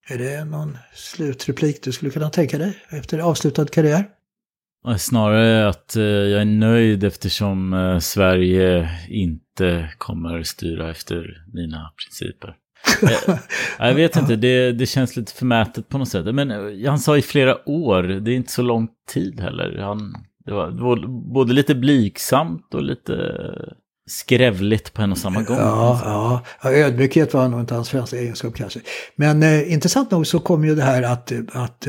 Är 0.08 0.18
det 0.18 0.44
någon 0.44 0.78
slutreplik 0.94 1.82
du 1.82 1.92
skulle 1.92 2.10
kunna 2.10 2.30
tänka 2.30 2.58
dig 2.58 2.78
efter 2.88 3.18
avslutad 3.18 3.66
karriär? 3.66 4.04
Snarare 4.98 5.68
att 5.68 5.96
eh, 5.96 6.02
jag 6.02 6.40
är 6.40 6.44
nöjd 6.44 7.04
eftersom 7.04 7.72
eh, 7.72 7.98
Sverige 7.98 8.90
inte 9.08 9.94
kommer 9.98 10.42
styra 10.42 10.90
efter 10.90 11.44
mina 11.52 11.92
principer. 11.96 12.56
jag, 13.02 13.28
eh, 13.34 13.38
jag 13.78 13.94
vet 13.94 14.16
inte, 14.16 14.36
det, 14.36 14.72
det 14.72 14.86
känns 14.86 15.16
lite 15.16 15.32
förmätet 15.32 15.88
på 15.88 15.98
något 15.98 16.08
sätt. 16.08 16.34
Men 16.34 16.50
han 16.86 16.98
sa 16.98 17.16
i 17.16 17.22
flera 17.22 17.68
år, 17.68 18.02
det 18.02 18.30
är 18.30 18.36
inte 18.36 18.52
så 18.52 18.62
lång 18.62 18.88
tid 19.08 19.40
heller. 19.40 19.78
Han, 19.78 20.14
det, 20.44 20.52
var, 20.52 20.70
det 20.70 20.82
var 20.82 21.06
både 21.32 21.52
lite 21.52 21.74
blygsamt 21.74 22.74
och 22.74 22.82
lite 22.82 23.14
skrävligt 24.06 24.92
på 24.92 25.02
en 25.02 25.12
och 25.12 25.18
samma 25.18 25.42
gång. 25.42 25.56
Ja, 25.56 26.00
ja. 26.04 26.44
ja 26.62 26.72
ödmjukhet 26.72 27.34
var 27.34 27.48
nog 27.48 27.60
inte 27.60 27.74
hans 27.74 27.88
främsta 27.88 28.16
egenskap 28.16 28.54
kanske. 28.54 28.80
Men 29.16 29.42
eh, 29.42 29.72
intressant 29.72 30.10
nog 30.10 30.26
så 30.26 30.40
kommer 30.40 30.68
ju 30.68 30.74
det 30.74 30.82
här 30.82 31.02
att, 31.02 31.32
att, 31.52 31.86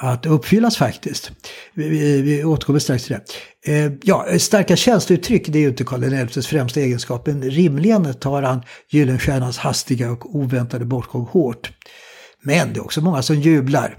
att 0.00 0.26
uppfyllas 0.26 0.76
faktiskt. 0.76 1.30
Vi, 1.74 1.88
vi, 1.88 2.22
vi 2.22 2.44
återkommer 2.44 2.78
strax 2.78 3.04
till 3.04 3.16
det. 3.16 3.72
Eh, 3.72 3.92
ja, 4.02 4.26
starka 4.38 4.76
känslouttryck 4.76 5.46
det 5.46 5.58
är 5.58 5.62
ju 5.62 5.68
inte 5.68 5.84
Karl 5.84 6.26
XIs 6.26 6.46
främsta 6.46 6.80
egenskap. 6.80 7.26
Men 7.26 7.42
rimligen 7.42 8.14
tar 8.14 8.42
han 8.42 8.62
Gyllenstiernas 8.88 9.58
hastiga 9.58 10.10
och 10.10 10.36
oväntade 10.36 10.84
bortgång 10.84 11.24
hårt. 11.24 11.72
Men 12.42 12.72
det 12.72 12.78
är 12.78 12.84
också 12.84 13.00
många 13.00 13.22
som 13.22 13.36
jublar. 13.36 13.98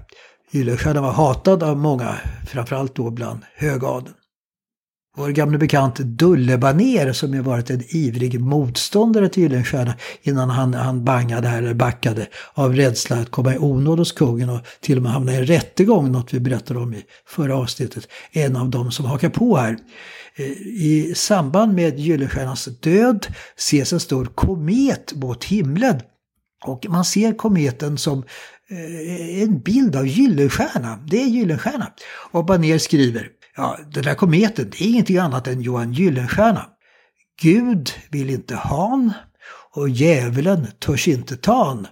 Gyllenstierna 0.50 1.00
var 1.00 1.12
hatad 1.12 1.62
av 1.62 1.76
många, 1.76 2.16
framförallt 2.46 2.94
då 2.94 3.10
bland 3.10 3.40
högadeln. 3.54 4.14
Vår 5.16 5.28
gamle 5.28 5.58
bekant 5.58 5.96
Dulle 5.96 6.58
Baner 6.58 7.12
som 7.12 7.34
ju 7.34 7.40
varit 7.40 7.70
en 7.70 7.82
ivrig 7.88 8.40
motståndare 8.40 9.28
till 9.28 9.42
Gyllenstierna 9.42 9.94
innan 10.22 10.50
han, 10.50 10.74
han 10.74 11.04
bangade 11.04 11.48
här, 11.48 11.58
eller 11.58 11.74
backade 11.74 12.26
av 12.54 12.74
rädsla 12.74 13.16
att 13.16 13.30
komma 13.30 13.54
i 13.54 13.58
onåd 13.58 13.98
hos 13.98 14.12
kungen 14.12 14.50
och 14.50 14.60
till 14.80 14.96
och 14.96 15.02
med 15.02 15.12
hamna 15.12 15.32
i 15.32 15.36
en 15.36 15.46
rättegång, 15.46 16.12
något 16.12 16.34
vi 16.34 16.40
berättade 16.40 16.80
om 16.80 16.94
i 16.94 17.02
förra 17.26 17.56
avsnittet. 17.56 18.08
En 18.30 18.56
av 18.56 18.70
dem 18.70 18.92
som 18.92 19.04
hakar 19.04 19.28
på 19.28 19.56
här. 19.56 19.78
Eh, 20.36 20.46
I 20.62 21.12
samband 21.16 21.74
med 21.74 21.98
Gyllenstiernas 21.98 22.64
död 22.64 23.26
ses 23.56 23.92
en 23.92 24.00
stor 24.00 24.24
komet 24.24 25.12
mot 25.14 25.44
himlen. 25.44 26.00
Och 26.64 26.86
man 26.88 27.04
ser 27.04 27.36
kometen 27.36 27.98
som 27.98 28.18
eh, 28.70 29.42
en 29.42 29.60
bild 29.60 29.96
av 29.96 30.06
Gyllenstierna. 30.06 30.98
Det 31.06 31.22
är 31.22 31.26
Gyllenstierna. 31.26 31.92
Och 32.30 32.44
Baner 32.44 32.78
skriver 32.78 33.28
Ja, 33.56 33.78
den 33.90 34.02
där 34.02 34.14
kometen, 34.14 34.70
det 34.70 34.82
är 34.84 34.88
ingenting 34.88 35.18
annat 35.18 35.46
än 35.46 35.60
Johan 35.60 35.92
Gyllenstierna. 35.92 36.66
Gud 37.42 37.90
vill 38.10 38.30
inte 38.30 38.56
han 38.56 39.12
och 39.74 39.88
djävulen 39.88 40.66
törs 40.78 41.08
inte 41.08 41.36
tan. 41.36 41.86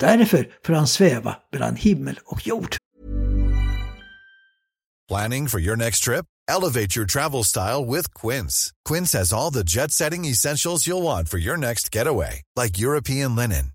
Därför 0.00 0.48
får 0.66 0.72
han 0.72 0.86
sväva 0.86 1.36
mellan 1.52 1.76
himmel 1.76 2.18
och 2.24 2.46
jord. 2.46 2.76
Planning 5.08 5.48
for 5.48 5.60
your 5.60 5.76
next 5.76 6.04
trip? 6.04 6.24
Elevate 6.48 6.96
your 6.96 7.06
travel 7.06 7.44
style 7.44 7.84
with 7.86 8.12
Quince. 8.14 8.72
Quince 8.88 9.12
has 9.18 9.32
all 9.32 9.52
the 9.52 9.62
jet-setting 9.62 10.24
essentials 10.24 10.86
you'll 10.86 11.02
want 11.02 11.28
for 11.28 11.38
your 11.38 11.56
next 11.56 11.94
getaway, 11.94 12.42
like 12.56 12.78
European 12.78 13.36
linen, 13.36 13.72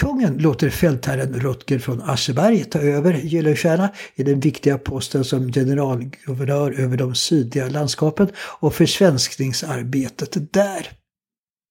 Kungen 0.00 0.38
låter 0.38 0.70
fältherren 0.70 1.40
Rutger 1.40 1.78
från 1.78 2.02
Ascheberg 2.02 2.64
ta 2.64 2.78
över 2.78 3.14
Gyllenstierna 3.14 3.92
i 4.14 4.22
den 4.22 4.40
viktiga 4.40 4.78
posten 4.78 5.24
som 5.24 5.52
generalguvernör 5.52 6.80
över 6.80 6.96
de 6.96 7.14
sydliga 7.14 7.68
landskapen 7.68 8.28
och 8.36 8.74
försvenskningsarbetet 8.74 10.52
där. 10.52 10.88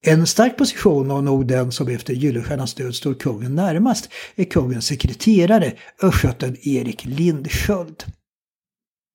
En 0.05 0.27
stark 0.27 0.57
position 0.57 1.11
och 1.11 1.23
nog 1.23 1.47
den 1.47 1.71
som 1.71 1.87
efter 1.87 2.13
Gyllenstiernas 2.13 2.73
död 2.73 2.95
står 2.95 3.13
kungen 3.13 3.55
närmast 3.55 4.09
är 4.35 4.43
kungens 4.43 4.85
sekreterare 4.85 5.73
östgöten 6.01 6.57
Erik 6.61 7.05
Lindsköld. 7.05 8.03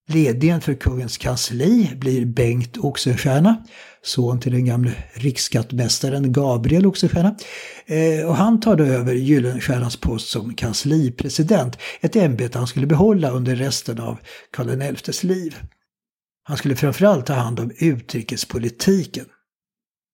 Ledningen 0.09 0.61
för 0.61 0.75
kungens 0.75 1.19
kansli 1.19 1.91
blir 1.97 2.27
Bengt 2.27 2.79
Oxenstierna, 2.79 3.65
son 4.03 4.41
till 4.41 4.53
den 4.53 4.65
gamle 4.65 4.93
riksskattmästaren 5.15 6.33
Gabriel 6.33 6.87
Oxenstierna. 6.87 7.37
Eh, 7.87 8.27
och 8.27 8.37
han 8.37 8.61
tar 8.61 8.77
då 8.77 8.85
över 8.85 9.15
Gyllenstiernas 9.15 9.97
post 9.97 10.29
som 10.29 10.55
kanslipresident, 10.55 11.79
ett 12.01 12.17
ämbete 12.17 12.59
han 12.59 12.67
skulle 12.67 12.87
behålla 12.87 13.31
under 13.31 13.57
resten 13.57 14.01
av 14.01 14.19
Karl 14.51 14.95
XIs 14.95 15.25
liv. 15.25 15.57
Han 16.43 16.57
skulle 16.57 16.77
framförallt 16.77 17.27
ta 17.27 17.33
hand 17.35 17.61
om 17.61 17.71
utrikespolitiken. 17.79 19.27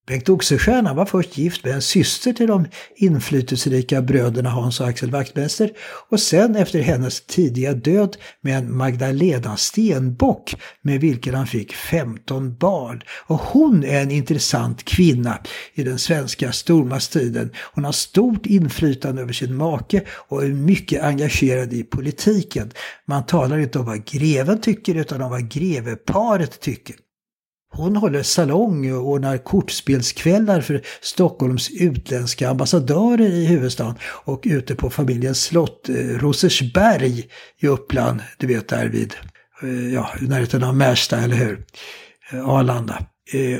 Bengt 0.06 0.28
Oxenstierna 0.28 0.94
var 0.94 1.06
först 1.06 1.38
gift 1.38 1.64
med 1.64 1.74
en 1.74 1.82
syster 1.82 2.32
till 2.32 2.46
de 2.46 2.66
inflytelserika 2.96 4.02
bröderna 4.02 4.50
Hans 4.50 4.80
och 4.80 4.88
Axel 4.88 5.10
Wachtmeister 5.10 5.70
och 6.08 6.20
sen 6.20 6.56
efter 6.56 6.80
hennes 6.80 7.26
tidiga 7.26 7.72
död 7.72 8.16
med 8.40 8.58
en 8.58 8.76
Magdalena 8.76 9.56
Stenbock 9.56 10.54
med 10.82 11.00
vilken 11.00 11.34
han 11.34 11.46
fick 11.46 11.74
15 11.74 12.56
barn. 12.56 13.02
Och 13.26 13.36
hon 13.36 13.84
är 13.84 14.02
en 14.02 14.10
intressant 14.10 14.84
kvinna 14.84 15.38
i 15.74 15.82
den 15.82 15.98
svenska 15.98 16.52
stormaktstiden. 16.52 17.50
Hon 17.74 17.84
har 17.84 17.92
stort 17.92 18.46
inflytande 18.46 19.22
över 19.22 19.32
sin 19.32 19.56
make 19.56 20.02
och 20.10 20.42
är 20.42 20.48
mycket 20.48 21.02
engagerad 21.02 21.72
i 21.72 21.82
politiken. 21.82 22.70
Man 23.06 23.26
talar 23.26 23.58
inte 23.58 23.78
om 23.78 23.84
vad 23.84 24.04
greven 24.04 24.60
tycker 24.60 24.94
utan 24.94 25.22
om 25.22 25.30
vad 25.30 25.48
greveparet 25.48 26.60
tycker. 26.60 26.96
Hon 27.76 27.96
håller 27.96 28.22
salong 28.22 28.92
och 28.92 29.08
ordnar 29.08 29.38
kortspelskvällar 29.38 30.60
för 30.60 30.82
Stockholms 31.00 31.70
utländska 31.70 32.50
ambassadörer 32.50 33.28
i 33.28 33.46
huvudstaden 33.46 33.94
och 34.04 34.42
ute 34.46 34.74
på 34.74 34.90
familjens 34.90 35.42
slott 35.42 35.88
eh, 35.88 35.94
Rosersberg 35.94 37.28
i 37.60 37.66
Uppland, 37.66 38.20
du 38.38 38.46
vet 38.46 38.68
där 38.68 38.86
vid, 38.86 39.14
eh, 39.62 39.94
ja, 39.94 40.10
i 40.20 40.24
närheten 40.24 40.64
av 40.64 40.76
Märsta, 40.76 41.18
eller 41.18 41.36
hur? 41.36 41.64
Eh, 42.32 42.48
Arlanda. 42.48 43.06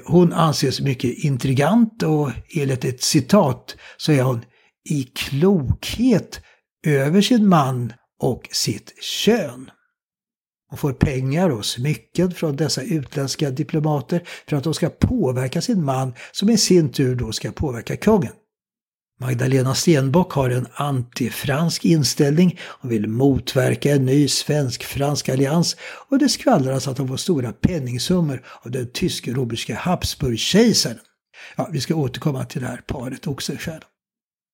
Hon 0.05 0.33
anses 0.33 0.81
mycket 0.81 1.19
intrigant 1.19 2.03
och 2.03 2.31
enligt 2.55 2.85
ett 2.85 3.03
citat 3.03 3.77
så 3.97 4.13
är 4.13 4.23
hon 4.23 4.45
i 4.91 5.03
klokhet 5.03 6.41
över 6.87 7.21
sin 7.21 7.49
man 7.49 7.93
och 8.23 8.49
sitt 8.53 9.03
kön 9.03 9.71
och 10.77 10.81
får 10.81 10.93
pengar 10.93 11.51
och 11.51 11.67
smycken 11.67 12.31
från 12.31 12.57
dessa 12.57 12.83
utländska 12.83 13.51
diplomater 13.51 14.23
för 14.49 14.57
att 14.57 14.65
de 14.65 14.75
ska 14.75 14.91
påverka 14.91 15.61
sin 15.61 15.85
man 15.85 16.15
som 16.33 16.51
i 16.51 16.59
sin 16.59 16.93
tur 16.93 17.15
då 17.15 17.33
ska 17.33 17.53
påverka 17.53 17.97
kungen. 17.97 18.33
Magdalena 19.21 19.75
Stenbock 19.75 20.33
har 20.33 20.51
en 20.51 20.67
antifransk 20.75 21.85
inställning 21.85 22.59
och 22.63 22.93
vill 22.93 23.09
motverka 23.09 23.93
en 23.93 24.07
ny 24.07 24.29
svensk-fransk 24.29 25.29
allians 25.29 25.77
och 26.09 26.19
det 26.19 26.29
skvallras 26.29 26.89
att 26.89 26.99
hon 26.99 27.09
får 27.09 27.17
stora 27.17 27.53
penningsummor 27.53 28.43
av 28.63 28.71
den 28.71 28.91
tysk-romerske 28.93 29.75
Habsburg-kejsaren. 29.75 30.99
Ja, 31.57 31.69
vi 31.73 31.81
ska 31.81 31.95
återkomma 31.95 32.45
till 32.45 32.63
det 32.63 32.69
här 32.69 32.81
paret 32.87 33.27
Oxenstierna. 33.27 33.81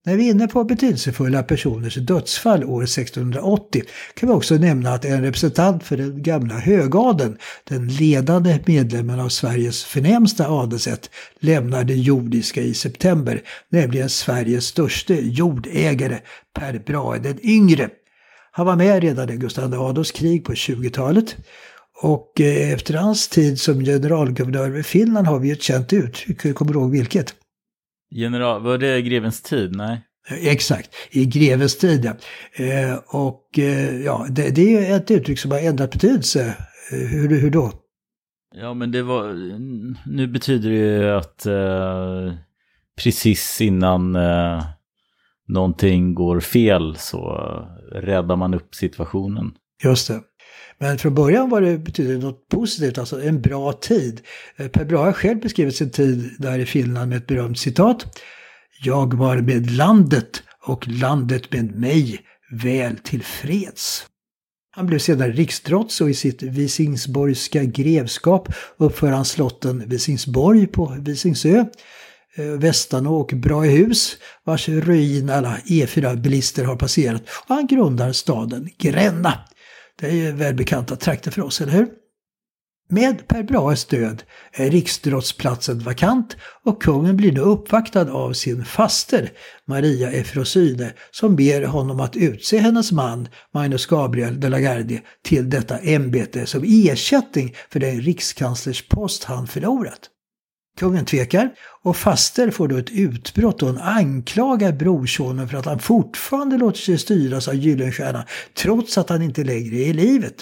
När 0.04 0.16
vi 0.16 0.26
är 0.26 0.30
inne 0.30 0.48
på 0.48 0.64
betydelsefulla 0.64 1.42
personers 1.42 1.94
dödsfall 1.94 2.64
år 2.64 2.82
1680 2.82 3.82
kan 4.14 4.28
vi 4.28 4.34
också 4.34 4.54
nämna 4.54 4.94
att 4.94 5.04
en 5.04 5.22
representant 5.22 5.84
för 5.84 5.96
den 5.96 6.22
gamla 6.22 6.58
högadeln, 6.58 7.38
den 7.68 7.88
ledande 7.88 8.58
medlemmen 8.66 9.20
av 9.20 9.28
Sveriges 9.28 9.84
förnämsta 9.84 10.48
adelsätt, 10.48 11.10
lämnar 11.40 11.84
det 11.84 11.94
jordiska 11.94 12.60
i 12.60 12.74
september, 12.74 13.42
nämligen 13.68 14.10
Sveriges 14.10 14.66
störste 14.66 15.14
jordägare, 15.14 16.18
Per 16.54 16.82
Brahe 16.86 17.18
den 17.18 17.46
yngre. 17.46 17.88
Han 18.52 18.66
var 18.66 18.76
med 18.76 19.02
redan 19.02 19.30
i 19.30 19.36
Gustav 19.36 19.74
Adolfs 19.74 20.10
krig 20.10 20.44
på 20.44 20.52
20-talet 20.52 21.36
och 22.02 22.40
eh, 22.40 22.72
efter 22.72 22.94
hans 22.94 23.28
tid 23.28 23.60
som 23.60 23.84
generalguvernör 23.84 24.78
i 24.78 24.82
Finland 24.82 25.26
har 25.26 25.38
vi 25.38 25.50
ett 25.50 25.62
känt 25.62 25.92
uttryck, 25.92 26.54
kommer 26.54 26.72
du 26.72 26.78
ihåg 26.78 26.90
vilket? 26.90 27.34
General, 28.14 28.62
var 28.62 28.78
det 28.78 29.02
grevens 29.02 29.42
tid? 29.42 29.76
Nej. 29.76 30.00
Exakt, 30.30 30.90
i 31.10 31.26
grevens 31.26 31.78
tid 31.78 32.04
ja. 32.04 32.14
Eh, 32.64 32.98
och 33.06 33.58
eh, 33.58 34.00
ja, 34.00 34.26
det, 34.30 34.50
det, 34.50 34.76
är 34.76 34.96
ett 34.96 35.10
uttryck 35.10 35.38
som 35.38 35.50
har 35.50 35.58
ändrat 35.58 35.92
betydelse. 35.92 36.56
Eh, 36.92 36.98
hur, 36.98 37.40
hur 37.40 37.50
då? 37.50 37.72
Ja 38.54 38.74
men 38.74 38.90
det 38.90 39.02
var, 39.02 39.32
nu 40.08 40.26
betyder 40.26 40.70
det 40.70 40.76
ju 40.76 41.10
att 41.10 41.46
eh, 41.46 42.34
precis 43.02 43.60
innan 43.60 44.16
eh, 44.16 44.64
någonting 45.48 46.14
går 46.14 46.40
fel 46.40 46.96
så 46.96 47.38
räddar 47.92 48.36
man 48.36 48.54
upp 48.54 48.74
situationen. 48.74 49.52
Just 49.84 50.08
det. 50.08 50.20
Men 50.78 50.98
från 50.98 51.14
början 51.14 51.50
var 51.50 51.60
det 51.60 51.78
betydligt 51.78 52.22
något 52.22 52.48
positivt, 52.48 52.98
alltså 52.98 53.22
en 53.22 53.40
bra 53.40 53.72
tid. 53.72 54.20
Eh, 54.56 54.68
per 54.68 54.84
Brahe 54.84 55.04
har 55.04 55.12
själv 55.12 55.40
beskrivit 55.40 55.76
sin 55.76 55.90
tid 55.90 56.30
där 56.38 56.58
i 56.58 56.66
Finland 56.66 57.08
med 57.08 57.18
ett 57.18 57.26
berömt 57.26 57.58
citat. 57.58 58.20
Jag 58.84 59.14
var 59.14 59.36
med 59.36 59.70
landet 59.70 60.42
och 60.62 60.88
landet 60.88 61.52
med 61.52 61.74
mig 61.74 62.20
väl 62.50 62.96
tillfreds. 62.96 64.06
Han 64.74 64.86
blev 64.86 64.98
sedan 64.98 65.32
riksdrotts 65.32 66.00
och 66.00 66.10
i 66.10 66.14
sitt 66.14 66.42
Visingsborgska 66.42 67.64
grevskap 67.64 68.48
uppför 68.76 69.08
han 69.08 69.24
slotten 69.24 69.88
Visingsborg 69.88 70.66
på 70.66 70.96
Visingsö, 71.00 71.64
eh, 72.36 72.44
Västanå 72.44 73.16
och 73.16 73.32
Brahehus, 73.34 74.16
vars 74.44 74.68
ruin 74.68 75.30
alla 75.30 75.56
E4-bilister 75.56 76.64
har 76.64 76.76
passerat. 76.76 77.22
Och 77.48 77.54
han 77.54 77.66
grundar 77.66 78.12
staden 78.12 78.68
Gränna. 78.78 79.38
Det 80.02 80.08
är 80.08 80.12
ju 80.12 80.32
välbekanta 80.32 80.96
trakter 80.96 81.30
för 81.30 81.42
oss, 81.42 81.60
eller 81.60 81.72
hur? 81.72 81.88
Med 82.88 83.28
Per 83.28 83.42
Brahes 83.42 83.84
död 83.84 84.22
är 84.52 84.70
riksdrottsplatsen 84.70 85.78
vakant 85.78 86.36
och 86.64 86.82
kungen 86.82 87.16
blir 87.16 87.32
nu 87.32 87.40
uppvaktad 87.40 88.10
av 88.10 88.32
sin 88.32 88.64
faster 88.64 89.32
Maria 89.66 90.10
Efrosyne 90.12 90.92
som 91.10 91.36
ber 91.36 91.62
honom 91.62 92.00
att 92.00 92.16
utse 92.16 92.58
hennes 92.58 92.92
man 92.92 93.28
Magnus 93.54 93.86
Gabriel 93.86 94.40
de 94.40 94.48
la 94.48 94.58
Gardie 94.58 95.02
till 95.24 95.50
detta 95.50 95.78
ämbete 95.78 96.46
som 96.46 96.64
ersättning 96.66 97.54
för 97.70 97.80
den 97.80 98.00
rikskanslerspost 98.00 99.24
han 99.24 99.46
förlorat. 99.46 100.11
Kungen 100.78 101.04
tvekar 101.04 101.50
och 101.82 101.96
faster 101.96 102.50
får 102.50 102.68
då 102.68 102.76
ett 102.76 102.90
utbrott 102.90 103.62
och 103.62 103.68
hon 103.68 103.78
anklagar 103.78 104.72
brorsonen 104.72 105.48
för 105.48 105.56
att 105.56 105.66
han 105.66 105.78
fortfarande 105.78 106.56
låter 106.56 106.78
sig 106.78 106.98
styras 106.98 107.48
av 107.48 107.54
Gyllenstierna 107.54 108.26
trots 108.54 108.98
att 108.98 109.08
han 109.08 109.22
inte 109.22 109.44
längre 109.44 109.76
är 109.76 109.86
i 109.86 109.92
livet. 109.92 110.34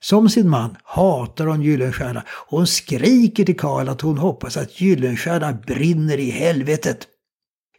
Som 0.00 0.28
sin 0.28 0.48
man 0.48 0.76
hatar 0.84 1.46
hon 1.46 1.62
Gyllenstierna 1.62 2.24
och 2.28 2.58
hon 2.58 2.66
skriker 2.66 3.44
till 3.44 3.58
Karl 3.58 3.88
att 3.88 4.00
hon 4.00 4.18
hoppas 4.18 4.56
att 4.56 4.80
Gyllenstierna 4.80 5.52
brinner 5.52 6.18
i 6.18 6.30
helvetet. 6.30 7.06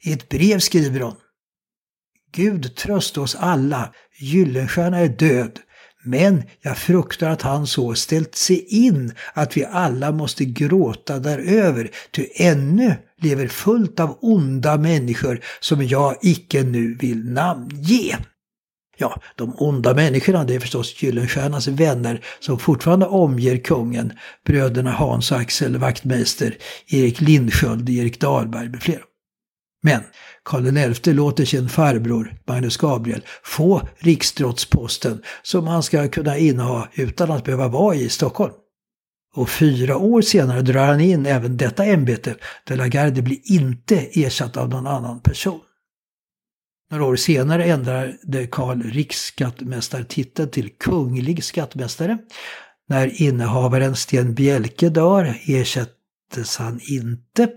I 0.01 0.13
ett 0.13 0.29
brev 0.29 0.59
skriver 0.59 0.99
hon 0.99 1.15
Gud 2.31 2.75
trösta 2.75 3.21
oss 3.21 3.35
alla, 3.35 3.93
Gyllenstierna 4.19 4.97
är 4.97 5.07
död. 5.07 5.59
Men 6.07 6.43
jag 6.61 6.77
fruktar 6.77 7.29
att 7.29 7.41
han 7.41 7.67
så 7.67 7.95
ställt 7.95 8.35
sig 8.35 8.65
in 8.69 9.13
att 9.33 9.57
vi 9.57 9.65
alla 9.65 10.11
måste 10.11 10.45
gråta 10.45 11.19
däröver, 11.19 11.89
ty 12.11 12.27
ännu 12.35 12.95
lever 13.21 13.47
fullt 13.47 13.99
av 13.99 14.17
onda 14.21 14.77
människor 14.77 15.39
som 15.59 15.87
jag 15.87 16.17
icke 16.21 16.63
nu 16.63 16.93
vill 16.93 17.25
namnge. 17.25 18.17
Ja, 18.97 19.21
de 19.35 19.53
onda 19.57 19.93
människorna 19.93 20.43
det 20.43 20.55
är 20.55 20.59
förstås 20.59 21.03
Gyllenstiernas 21.03 21.67
vänner 21.67 22.21
som 22.39 22.59
fortfarande 22.59 23.05
omger 23.05 23.57
kungen, 23.57 24.13
bröderna 24.45 24.91
Hans 24.91 25.31
och 25.31 25.37
Axel 25.37 25.77
Wachtmeister, 25.77 26.57
Erik 26.87 27.21
Lindsköld, 27.21 27.89
Erik 27.89 28.19
Dahlberg 28.19 28.69
med 28.69 28.83
flera. 28.83 29.01
Men 29.87 30.03
Karl 30.43 30.93
XI 30.93 31.13
låter 31.13 31.45
sin 31.45 31.69
farbror 31.69 32.35
Magnus 32.47 32.77
Gabriel 32.77 33.25
få 33.43 33.81
riksdrottsposten 33.97 35.21
som 35.43 35.67
han 35.67 35.83
ska 35.83 36.07
kunna 36.07 36.37
inneha 36.37 36.87
utan 36.93 37.31
att 37.31 37.43
behöva 37.43 37.67
vara 37.67 37.95
i 37.95 38.09
Stockholm. 38.09 38.53
Och 39.35 39.49
fyra 39.49 39.97
år 39.97 40.21
senare 40.21 40.61
drar 40.61 40.87
han 40.87 41.01
in 41.01 41.25
även 41.25 41.57
detta 41.57 41.85
ämbete. 41.85 42.35
De 42.63 42.75
Lagarde 42.75 43.21
blir 43.21 43.37
inte 43.43 43.95
ersatt 43.97 44.57
av 44.57 44.69
någon 44.69 44.87
annan 44.87 45.19
person. 45.19 45.59
Några 46.91 47.05
år 47.05 47.15
senare 47.15 47.65
ändrade 47.65 48.47
Karl 48.51 48.81
riksskattmästartiteln 48.81 50.49
till 50.49 50.69
kunglig 50.79 51.43
skattmästare. 51.43 52.17
När 52.89 53.21
innehavaren 53.21 53.95
Sten 53.95 54.33
Bjelke 54.33 54.89
dör 54.89 55.39
ersätts 55.45 56.57
han 56.57 56.79
inte. 56.89 57.49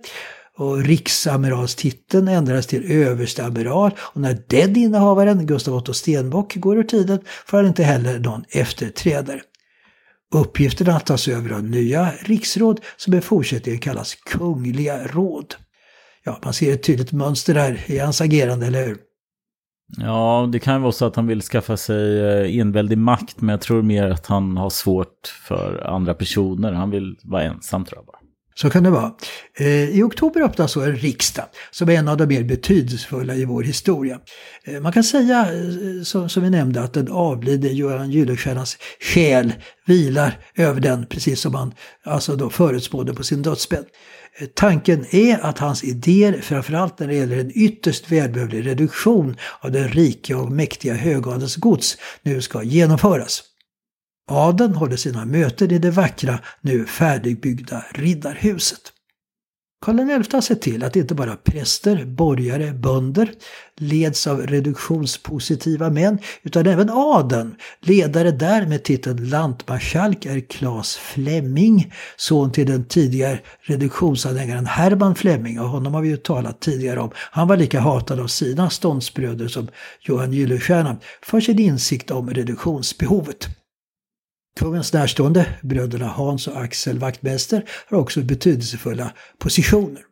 Och 0.61 0.85
riksamiralstiteln 0.85 2.29
ändras 2.29 2.67
till 2.67 2.93
översteamiral 2.93 3.91
och 3.99 4.21
när 4.21 4.39
den 4.47 4.77
innehavaren, 4.77 5.47
Gustav 5.47 5.75
Otto 5.75 5.93
Stenbock, 5.93 6.55
går 6.57 6.79
ur 6.79 6.83
tiden 6.83 7.21
får 7.47 7.57
han 7.57 7.67
inte 7.67 7.83
heller 7.83 8.19
någon 8.19 8.45
efterträdare. 8.49 9.41
Uppgifterna 10.35 11.01
tas 11.01 11.29
över 11.29 11.53
av 11.53 11.65
nya 11.65 12.13
riksråd 12.21 12.81
som 12.97 13.15
i 13.15 13.21
fortsättningen 13.21 13.81
kallas 13.81 14.15
kungliga 14.15 15.07
råd. 15.07 15.55
Ja, 16.25 16.39
man 16.45 16.55
ser 16.55 16.73
ett 16.73 16.83
tydligt 16.83 17.13
mönster 17.13 17.55
där 17.55 17.81
i 17.87 17.99
hans 17.99 18.21
agerande, 18.21 18.67
eller 18.67 18.87
hur? 18.87 18.99
Ja, 19.97 20.49
det 20.53 20.59
kan 20.59 20.75
ju 20.75 20.81
vara 20.81 20.93
så 20.93 21.07
att 21.07 21.17
han 21.17 21.27
vill 21.27 21.43
skaffa 21.43 21.77
sig 21.77 22.21
eh, 22.21 22.61
enväldig 22.61 22.99
makt, 22.99 23.41
men 23.41 23.49
jag 23.49 23.61
tror 23.61 23.83
mer 23.83 24.11
att 24.11 24.27
han 24.27 24.57
har 24.57 24.71
svårt 24.71 25.29
för 25.49 25.87
andra 25.87 26.15
personer. 26.15 26.73
Han 26.73 26.91
vill 26.91 27.17
vara 27.23 27.43
ensam 27.43 27.85
tror 27.85 27.99
jag 27.99 28.07
bara. 28.07 28.30
Så 28.55 28.71
kan 28.71 28.83
det 28.83 28.91
vara. 28.91 29.13
Eh, 29.59 29.67
I 29.67 30.03
oktober 30.03 30.41
öppnas 30.41 30.73
så 30.73 30.81
en 30.81 30.97
riksdag 30.97 31.45
som 31.71 31.89
är 31.89 31.93
en 31.93 32.09
av 32.09 32.17
de 32.17 32.27
mer 32.27 32.45
betydelsefulla 32.45 33.35
i 33.35 33.45
vår 33.45 33.63
historia. 33.63 34.19
Eh, 34.65 34.81
man 34.81 34.93
kan 34.93 35.05
säga, 35.05 35.41
eh, 35.41 36.29
som 36.29 36.43
vi 36.43 36.51
nämnde, 36.51 36.83
att 36.83 36.93
den 36.93 37.09
avlidne 37.09 37.69
Göran 37.69 38.11
Gyllenstiernas 38.11 38.79
själ 39.01 39.53
vilar 39.87 40.39
över 40.57 40.81
den, 40.81 41.07
precis 41.07 41.41
som 41.41 41.55
han 41.55 41.75
alltså 42.05 42.37
då 42.37 42.51
förutspådde 42.51 43.15
på 43.15 43.23
sin 43.23 43.43
dödsbädd. 43.43 43.85
Tanken 44.55 45.07
är 45.11 45.39
att 45.39 45.59
hans 45.59 45.85
idéer, 45.85 46.41
framförallt 46.41 46.99
när 46.99 47.07
det 47.07 47.15
gäller 47.15 47.39
en 47.39 47.53
ytterst 47.55 48.13
välbehövlig 48.13 48.67
reduktion 48.67 49.37
av 49.61 49.73
den 49.73 49.89
rika 49.89 50.39
och 50.39 50.53
mäktiga 50.53 50.95
högadelns 50.95 51.57
gods, 51.57 51.97
nu 52.23 52.43
ska 52.43 52.63
genomföras. 52.63 53.50
Adeln 54.31 54.75
håller 54.75 54.97
sina 54.97 55.25
möten 55.25 55.71
i 55.71 55.79
det 55.79 55.91
vackra, 55.91 56.39
nu 56.61 56.87
färdigbyggda 56.87 57.85
riddarhuset. 57.95 58.81
Karl 59.83 60.23
XI 60.23 60.33
har 60.33 60.41
sett 60.41 60.63
till 60.63 60.85
att 60.85 60.97
inte 60.97 61.15
bara 61.15 61.37
präster, 61.37 62.05
borgare, 62.05 62.73
bönder 62.73 63.31
leds 63.77 64.27
av 64.27 64.47
reduktionspositiva 64.47 65.91
män, 65.91 66.19
utan 66.43 66.67
även 66.67 66.91
adeln. 66.91 67.55
Ledare 67.81 68.31
där 68.31 68.67
med 68.67 68.85
titeln 68.85 69.29
lantmarskalk 69.29 70.27
är 70.27 70.41
Claes 70.41 70.97
Flemming, 70.97 71.93
son 72.17 72.53
till 72.53 72.67
den 72.67 72.85
tidigare 72.85 73.41
reduktionsanhängaren 73.61 74.67
Herman 74.67 75.15
Flemming, 75.15 75.61
och 75.61 75.69
honom 75.69 75.95
har 75.95 76.03
vi 76.03 76.09
ju 76.09 76.17
talat 76.17 76.61
tidigare 76.61 77.01
om. 77.01 77.11
Han 77.15 77.49
var 77.49 77.57
lika 77.57 77.81
hatad 77.81 78.21
av 78.21 78.27
sina 78.27 78.71
ståndsbröder 78.71 79.49
som 79.49 79.69
Johan 80.01 80.33
Gyllenstierna 80.33 80.97
för 81.23 81.41
sin 81.41 81.59
insikt 81.59 82.11
om 82.11 82.31
reduktionsbehovet. 82.31 83.49
Kungens 84.59 84.93
närstående, 84.93 85.47
bröderna 85.63 86.07
Hans 86.07 86.49
och 86.49 86.63
Axel 86.63 86.99
Wachtmeister, 86.99 87.65
har 87.89 87.99
också 87.99 88.21
betydelsefulla 88.21 89.13
positioner. 89.39 90.03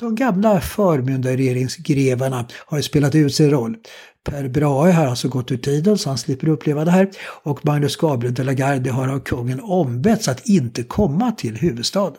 De 0.00 0.14
gamla 0.14 0.60
förmyndarregeringsgrevarna 0.60 2.46
har 2.66 2.80
spelat 2.80 3.14
ut 3.14 3.34
sin 3.34 3.50
roll. 3.50 3.76
Per 4.24 4.48
Brahe 4.48 4.92
har 4.92 5.06
alltså 5.06 5.28
gått 5.28 5.52
ur 5.52 5.56
tiden 5.56 5.98
så 5.98 6.08
han 6.08 6.18
slipper 6.18 6.48
uppleva 6.48 6.84
det 6.84 6.90
här 6.90 7.10
och 7.42 7.66
Magnus 7.66 7.96
Gabriel 7.96 8.34
de 8.34 8.42
la 8.42 8.52
Garde 8.52 8.90
har 8.90 9.08
av 9.08 9.20
kungen 9.20 9.60
ombetts 9.60 10.28
att 10.28 10.48
inte 10.48 10.82
komma 10.82 11.32
till 11.32 11.56
huvudstaden. 11.56 12.18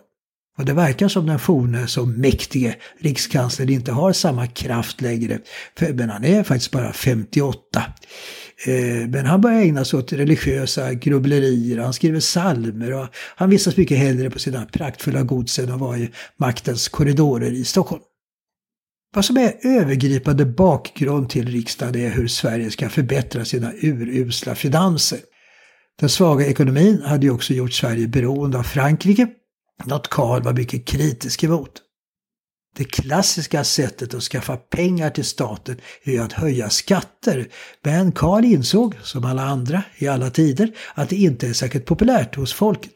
Och 0.57 0.65
det 0.65 0.73
verkar 0.73 1.07
som 1.07 1.25
den 1.25 1.39
forne 1.39 1.87
som 1.87 2.13
mäktige 2.13 2.75
rikskanslern 2.99 3.69
inte 3.69 3.91
har 3.91 4.13
samma 4.13 4.47
kraft 4.47 5.01
längre. 5.01 5.39
Men 5.79 6.09
han 6.09 6.25
är 6.25 6.43
faktiskt 6.43 6.71
bara 6.71 6.93
58. 6.93 7.83
Eh, 8.65 9.07
men 9.07 9.25
han 9.25 9.41
börjar 9.41 9.61
ägna 9.61 9.85
sig 9.85 9.99
åt 9.99 10.13
religiösa 10.13 10.93
grubblerier, 10.93 11.77
han 11.77 11.93
skriver 11.93 12.19
salmer 12.19 12.93
och 12.93 13.07
han 13.15 13.49
vistas 13.49 13.77
mycket 13.77 13.97
hellre 13.97 14.29
på 14.29 14.39
sina 14.39 14.65
praktfulla 14.65 15.23
gods 15.23 15.59
än 15.59 15.71
att 15.71 15.79
vara 15.79 15.97
i 15.97 16.11
maktens 16.37 16.87
korridorer 16.87 17.51
i 17.51 17.63
Stockholm. 17.65 18.01
Vad 19.15 19.25
som 19.25 19.37
är 19.37 19.53
övergripande 19.63 20.45
bakgrund 20.45 21.29
till 21.29 21.47
riksdagen 21.47 22.01
är 22.01 22.09
hur 22.09 22.27
Sverige 22.27 22.71
ska 22.71 22.89
förbättra 22.89 23.45
sina 23.45 23.71
urusla 23.81 24.55
finanser. 24.55 25.19
Den 25.99 26.09
svaga 26.09 26.45
ekonomin 26.45 27.01
hade 27.01 27.25
ju 27.25 27.31
också 27.31 27.53
gjort 27.53 27.73
Sverige 27.73 28.07
beroende 28.07 28.57
av 28.57 28.63
Frankrike, 28.63 29.27
något 29.85 30.07
Karl 30.07 30.41
var 30.41 30.53
mycket 30.53 30.87
kritisk 30.87 31.43
emot. 31.43 31.71
Det 32.75 32.83
klassiska 32.83 33.63
sättet 33.63 34.13
att 34.13 34.23
skaffa 34.23 34.57
pengar 34.57 35.09
till 35.09 35.25
staten 35.25 35.77
är 36.03 36.21
att 36.21 36.33
höja 36.33 36.69
skatter. 36.69 37.47
Men 37.83 38.11
Karl 38.11 38.45
insåg, 38.45 38.95
som 39.03 39.25
alla 39.25 39.43
andra 39.43 39.83
i 39.97 40.07
alla 40.07 40.29
tider, 40.29 40.71
att 40.93 41.09
det 41.09 41.15
inte 41.15 41.47
är 41.47 41.53
särskilt 41.53 41.85
populärt 41.85 42.35
hos 42.35 42.53
folket. 42.53 42.93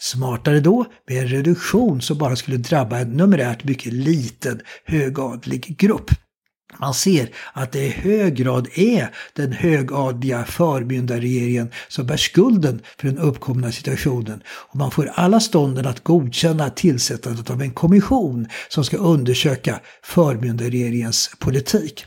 Smartare 0.00 0.60
då 0.60 0.84
med 1.08 1.22
en 1.22 1.28
reduktion 1.28 2.00
som 2.00 2.18
bara 2.18 2.36
skulle 2.36 2.56
drabba 2.56 2.98
en 2.98 3.12
numerärt 3.12 3.64
mycket 3.64 3.92
liten 3.92 4.60
högadlig 4.84 5.76
grupp. 5.78 6.10
Man 6.80 6.94
ser 6.94 7.30
att 7.52 7.72
det 7.72 7.84
i 7.84 7.88
hög 7.88 8.34
grad 8.34 8.68
är 8.74 9.14
den 9.32 9.52
högadliga 9.52 10.44
förmyndarregeringen 10.44 11.70
som 11.88 12.06
bär 12.06 12.16
skulden 12.16 12.82
för 12.98 13.08
den 13.08 13.18
uppkomna 13.18 13.72
situationen. 13.72 14.42
Och 14.46 14.76
man 14.76 14.90
får 14.90 15.10
alla 15.14 15.40
stånden 15.40 15.86
att 15.86 16.04
godkänna 16.04 16.70
tillsättandet 16.70 17.50
av 17.50 17.62
en 17.62 17.70
kommission 17.70 18.48
som 18.68 18.84
ska 18.84 18.96
undersöka 18.96 19.80
förmyndarregeringens 20.02 21.30
politik. 21.38 22.06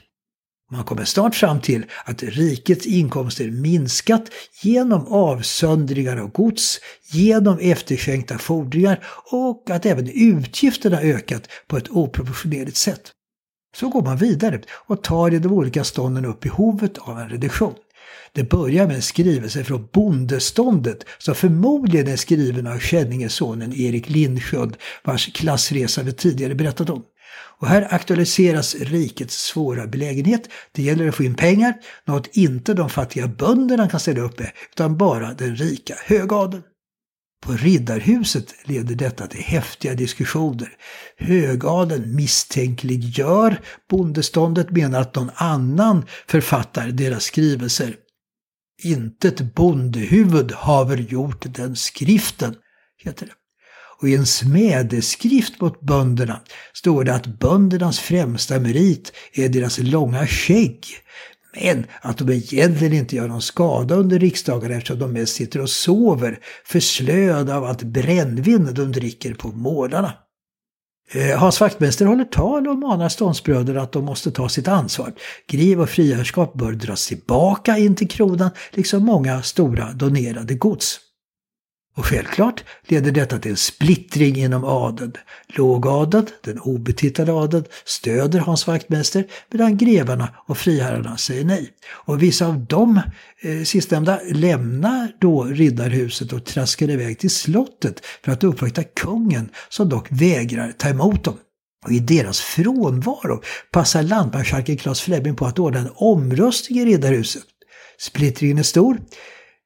Man 0.72 0.84
kommer 0.84 1.06
snart 1.06 1.36
fram 1.36 1.62
till 1.62 1.86
att 2.06 2.24
rikets 2.24 2.86
inkomster 2.86 3.52
minskat 3.52 4.24
genom 4.62 5.08
avsöndringar 5.08 6.18
av 6.18 6.32
gods, 6.32 6.80
genom 7.12 7.60
efterskänkta 7.60 8.38
fordringar 8.38 9.04
och 9.32 9.70
att 9.70 9.86
även 9.86 10.10
utgifterna 10.10 11.02
ökat 11.02 11.48
på 11.68 11.78
ett 11.78 11.90
oproportionerligt 11.90 12.78
sätt. 12.78 13.12
Så 13.76 13.90
går 13.90 14.02
man 14.02 14.18
vidare 14.18 14.62
och 14.72 15.04
tar 15.04 15.34
i 15.34 15.40
de 15.40 15.52
olika 15.54 15.84
stånden 15.84 16.26
upp 16.26 16.40
behovet 16.40 16.98
av 16.98 17.20
en 17.20 17.30
reduktion. 17.30 17.76
Det 18.34 18.50
börjar 18.50 18.88
med 18.88 18.96
en 18.96 19.02
skrivelse 19.02 19.64
från 19.64 19.88
bondeståndet 19.94 21.06
som 21.18 21.36
förmodligen 21.36 22.08
är 22.08 22.16
skriven 22.16 22.68
av 22.68 22.80
Skänningesonen 22.80 23.74
Erik 23.74 24.10
Lindsköld 24.10 24.78
vars 25.04 25.34
klassresa 25.34 26.04
vi 26.04 26.14
tidigare 26.14 26.56
berättat 26.56 26.90
om. 26.90 27.04
Och 27.60 27.68
här 27.68 27.88
aktualiseras 27.94 28.76
rikets 28.76 29.46
svåra 29.46 29.88
belägenhet. 29.88 30.50
Det 30.72 30.84
gäller 30.84 31.08
att 31.08 31.16
få 31.16 31.24
in 31.24 31.36
pengar, 31.36 31.74
något 32.06 32.28
inte 32.28 32.74
de 32.74 32.90
fattiga 32.90 33.28
bönderna 33.28 33.90
kan 33.90 34.00
ställa 34.00 34.22
upp 34.22 34.40
med, 34.40 34.52
utan 34.72 34.98
bara 34.98 35.34
den 35.34 35.56
rika 35.56 35.96
högadeln. 36.06 36.64
På 37.42 37.54
Riddarhuset 37.54 38.56
leder 38.64 38.96
detta 38.96 39.28
till 39.28 39.42
häftiga 39.42 39.94
diskussioner. 39.94 40.72
Högadeln 41.18 42.16
misstänkliggör 42.16 43.62
bondeståndet, 43.90 44.72
menar 44.72 45.02
att 45.02 45.16
någon 45.16 45.32
annan 45.36 46.06
författar 46.28 46.88
deras 46.88 47.24
skrivelser. 47.24 47.96
Intet 48.84 49.56
bondehuvud 49.56 50.52
haver 50.52 50.98
gjort 50.98 51.46
den 51.56 51.76
skriften, 51.76 52.56
heter 53.04 53.26
det. 53.26 53.34
Och 54.02 54.10
i 54.10 54.16
en 54.16 54.26
smedeskrift 54.26 55.62
mot 55.62 55.82
bönderna 55.82 56.42
står 56.74 57.04
det 57.04 57.16
att 57.16 57.40
böndernas 57.40 58.00
främsta 58.00 58.60
merit 58.60 59.14
är 59.34 59.50
deras 59.50 59.78
långa 59.78 60.28
skägg. 60.28 60.86
Men 61.56 61.86
att 62.02 62.18
de 62.18 62.30
egentligen 62.30 62.94
inte 62.94 63.16
gör 63.16 63.28
någon 63.28 63.42
skada 63.42 63.96
under 63.96 64.20
riksdagen 64.20 64.72
eftersom 64.72 65.00
de 65.00 65.14
mest 65.14 65.36
sitter 65.36 65.62
och 65.62 65.70
sover, 65.70 66.40
förslöade 66.66 67.56
av 67.56 67.64
allt 67.64 67.84
brännvin 67.84 68.74
de 68.74 68.92
dricker 68.92 69.34
på 69.34 69.48
målarna. 69.48 70.14
Eh, 71.12 71.40
Hans 71.40 71.62
Wachtmeister 71.62 72.06
håller 72.06 72.26
tal 72.26 72.68
och 72.68 72.78
manar 72.78 73.10
ståndsbröderna 73.10 73.82
att 73.82 73.92
de 73.92 74.06
måste 74.06 74.32
ta 74.32 74.50
sitt 74.50 74.68
ansvar. 74.68 75.14
Griv 75.48 75.82
och 75.82 75.90
friherrskap 75.90 76.54
bör 76.54 76.72
dras 76.72 77.08
tillbaka 77.08 77.78
in 77.78 77.96
till 77.96 78.10
kronan, 78.10 78.50
liksom 78.72 79.04
många 79.04 79.42
stora 79.42 79.92
donerade 79.94 80.54
gods. 80.54 81.00
Och 81.98 82.06
självklart 82.06 82.64
leder 82.88 83.12
detta 83.12 83.40
till 83.40 83.52
en 83.52 83.58
splittring 83.58 84.36
inom 84.36 84.64
adeln. 84.64 85.14
Lågadeln, 85.48 86.28
den 86.44 86.60
obetitlade 86.60 87.34
adeln, 87.34 87.66
stöder 87.86 88.40
Hans 88.40 88.68
Wachtmeister 88.68 89.28
medan 89.52 89.78
grevarna 89.78 90.30
och 90.48 90.58
friherrarna 90.58 91.18
säger 91.18 91.46
nej. 91.46 91.70
Och 91.90 92.24
vissa 92.24 92.48
av 92.48 92.66
de 92.66 93.02
eh, 93.42 93.64
sistnämnda 93.64 94.20
lämnar 94.32 95.12
då 95.20 95.44
riddarhuset 95.44 96.34
och 96.34 96.46
traskar 96.46 96.90
iväg 96.90 97.20
till 97.20 97.30
slottet 97.30 98.06
för 98.24 98.32
att 98.32 98.44
uppvakta 98.44 98.84
kungen 98.84 99.50
som 99.70 99.90
dock 99.90 100.08
vägrar 100.10 100.72
ta 100.72 100.90
emot 100.90 101.24
dem. 101.24 101.38
Och 101.86 101.92
i 101.92 102.00
deras 102.00 102.40
frånvaro 102.40 103.42
passar 103.72 104.04
lantmarskalken 104.04 104.78
Claes 104.78 105.02
Fleming 105.02 105.36
på 105.36 105.46
att 105.46 105.60
ordna 105.60 105.80
en 105.80 105.92
omröstning 105.96 106.80
i 106.80 106.86
riddarhuset. 106.86 107.44
Splittringen 107.98 108.58
är 108.58 108.64
stor. 108.64 109.00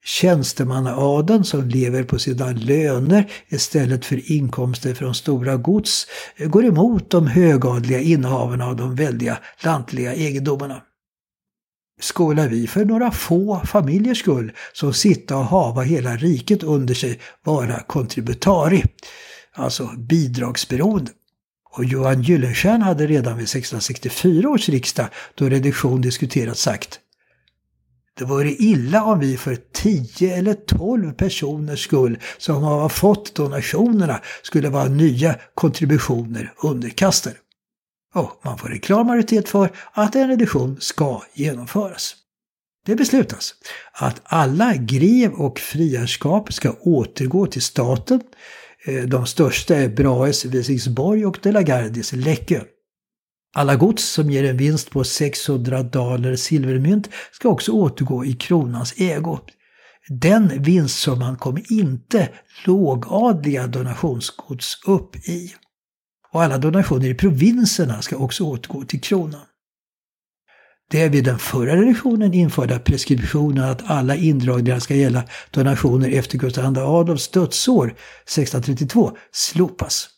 Tjänstemannaadeln 0.06 1.44
som 1.44 1.70
lever 1.70 2.04
på 2.04 2.20
sina 2.20 2.52
löner 2.52 3.32
istället 3.48 4.06
för 4.06 4.32
inkomster 4.32 4.94
från 4.94 5.16
stora 5.16 5.58
gods 5.58 6.08
eh, 6.38 6.50
går 6.50 6.66
emot 6.66 7.10
de 7.10 7.28
högadliga 7.28 8.00
innehavarna 8.00 8.66
av 8.66 8.76
de 8.76 8.96
väldiga 8.96 9.38
lantliga 9.64 10.14
egendomarna. 10.14 10.82
Skålar 12.02 12.48
vi 12.48 12.68
för 12.68 12.86
några 12.86 13.12
få 13.12 13.62
familjers 13.66 14.20
skull 14.20 14.52
som 14.74 14.94
sitta 14.94 15.38
och 15.38 15.46
hava 15.46 15.82
hela 15.82 16.16
riket 16.16 16.64
under 16.64 16.94
sig 16.94 17.20
vara 17.44 17.80
kontributari, 17.80 18.84
alltså 19.54 19.90
bidragsberoende. 19.98 21.12
Och 21.70 21.86
Johan 21.86 22.22
Gyllenstierna 22.22 22.86
hade 22.86 23.08
redan 23.08 23.38
vid 23.38 23.44
1664 23.44 24.50
års 24.50 24.70
riksdag, 24.70 25.08
då 25.36 25.50
reduktion 25.50 26.02
diskuterats, 26.02 26.62
sagt 26.62 27.00
det 28.18 28.26
vore 28.26 28.52
illa 28.52 29.04
om 29.04 29.20
vi 29.20 29.38
för 29.38 29.58
10 29.74 30.36
eller 30.36 30.54
12 30.54 31.14
personers 31.14 31.84
skull 31.84 32.20
som 32.38 32.64
har 32.64 32.90
fått 32.90 33.36
donationerna 33.36 34.22
skulle 34.44 34.70
vara 34.70 34.88
nya 34.88 35.36
kontributioner 35.54 36.54
underkastade. 36.64 37.36
Och 38.16 38.42
man 38.44 38.58
får 38.58 38.72
en 38.72 38.80
klar 38.80 39.04
majoritet 39.04 39.50
för 39.50 39.70
att 39.94 40.16
en 40.16 40.28
reduktion 40.28 40.78
ska 40.80 41.24
genomföras. 41.34 42.16
Det 42.86 42.96
beslutas 42.96 43.56
att 43.94 44.22
alla 44.24 44.76
grev 44.76 45.34
och 45.34 45.60
friarskap 45.60 46.54
ska 46.54 46.72
återgå 46.72 47.48
till 47.48 47.62
staten. 47.62 48.22
Eh, 48.86 49.04
de 49.04 49.26
största 49.26 49.76
är 49.76 49.90
Brahes 49.90 50.46
Visingsborg 50.46 51.26
och 51.26 51.40
De 51.42 51.52
la 51.52 51.62
Gardies 51.62 52.14
Läckö. 52.14 52.62
Alla 53.56 53.76
gods 53.76 54.04
som 54.04 54.30
ger 54.30 54.44
en 54.44 54.58
vinst 54.58 54.92
på 54.92 55.04
600 55.04 55.84
daler 55.84 56.36
silvermynt 56.36 57.10
ska 57.32 57.50
också 57.50 57.72
återgå 57.72 58.26
i 58.26 58.34
kronans 58.34 58.94
ägo. 58.98 59.40
Den 60.08 60.64
vinstsumman 60.64 61.38
kommer 61.38 61.72
inte 61.72 62.30
lågadliga 62.66 63.68
donationsgods 63.68 64.84
upp 64.86 65.16
i. 65.16 65.54
Och 66.32 66.44
alla 66.44 66.58
donationer 66.58 67.10
i 67.10 67.16
provinserna 67.16 68.02
ska 68.02 68.18
också 68.18 68.44
återgå 68.44 68.84
till 68.84 69.02
kronan. 69.02 69.46
Det 70.90 71.10
vid 71.10 71.24
den 71.24 71.40
förra 71.40 71.76
reduktionen 71.76 72.34
införda 72.34 72.80
preskriptionen 72.80 73.64
att 73.64 73.90
alla 73.92 74.16
indragningar 74.16 74.80
ska 74.80 74.96
gälla 74.96 75.24
donationer 75.52 76.10
efter 76.10 76.38
Gustav 76.38 76.78
II 76.78 76.84
Adolfs 76.84 77.28
dödsår 77.28 77.86
1632 77.88 79.18
slopas. 79.32 80.10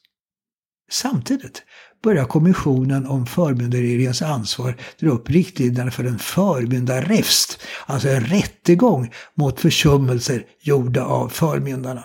Samtidigt 0.92 1.64
börjar 2.06 2.26
kommissionen 2.26 3.06
om 3.06 3.26
förmyndarregeringens 3.26 4.22
ansvar 4.22 4.76
dra 5.00 5.10
upp 5.10 5.30
riktlinjerna 5.30 5.92
för 5.92 6.04
en 6.04 6.20
förmyndarräfst, 6.20 7.60
alltså 7.86 8.10
en 8.10 8.26
rättegång 8.26 9.12
mot 9.36 9.60
försummelser 9.60 10.46
gjorda 10.62 11.04
av 11.04 11.30
förmyndarna. 11.30 12.04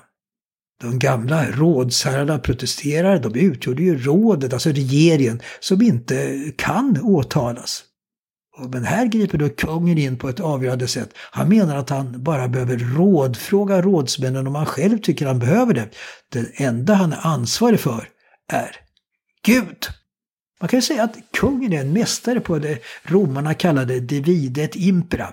De 0.80 0.98
gamla 0.98 1.50
rådsherrarna 1.50 2.38
protesterar, 2.38 3.18
de 3.18 3.38
utgjorde 3.38 3.82
ju 3.82 3.98
rådet, 3.98 4.52
alltså 4.52 4.70
regeringen, 4.70 5.40
som 5.60 5.82
inte 5.82 6.36
kan 6.56 7.00
åtalas. 7.02 7.84
Men 8.72 8.84
här 8.84 9.06
griper 9.06 9.38
då 9.38 9.48
kungen 9.48 9.98
in 9.98 10.18
på 10.18 10.28
ett 10.28 10.40
avgörande 10.40 10.88
sätt. 10.88 11.10
Han 11.30 11.48
menar 11.48 11.76
att 11.76 11.90
han 11.90 12.22
bara 12.22 12.48
behöver 12.48 12.76
rådfråga 12.78 13.82
rådsmännen 13.82 14.46
om 14.46 14.54
han 14.54 14.66
själv 14.66 14.98
tycker 14.98 15.26
han 15.26 15.38
behöver 15.38 15.74
det. 15.74 15.88
Det 16.32 16.64
enda 16.64 16.94
han 16.94 17.12
är 17.12 17.26
ansvarig 17.26 17.80
för 17.80 18.08
är 18.52 18.89
Gud. 19.46 19.86
Man 20.60 20.68
kan 20.68 20.82
säga 20.82 21.02
att 21.02 21.16
kungen 21.32 21.72
är 21.72 21.80
en 21.80 21.92
mästare 21.92 22.40
på 22.40 22.58
det 22.58 22.78
romarna 23.02 23.54
kallade 23.54 24.00
divide 24.00 24.68
impera. 24.74 25.32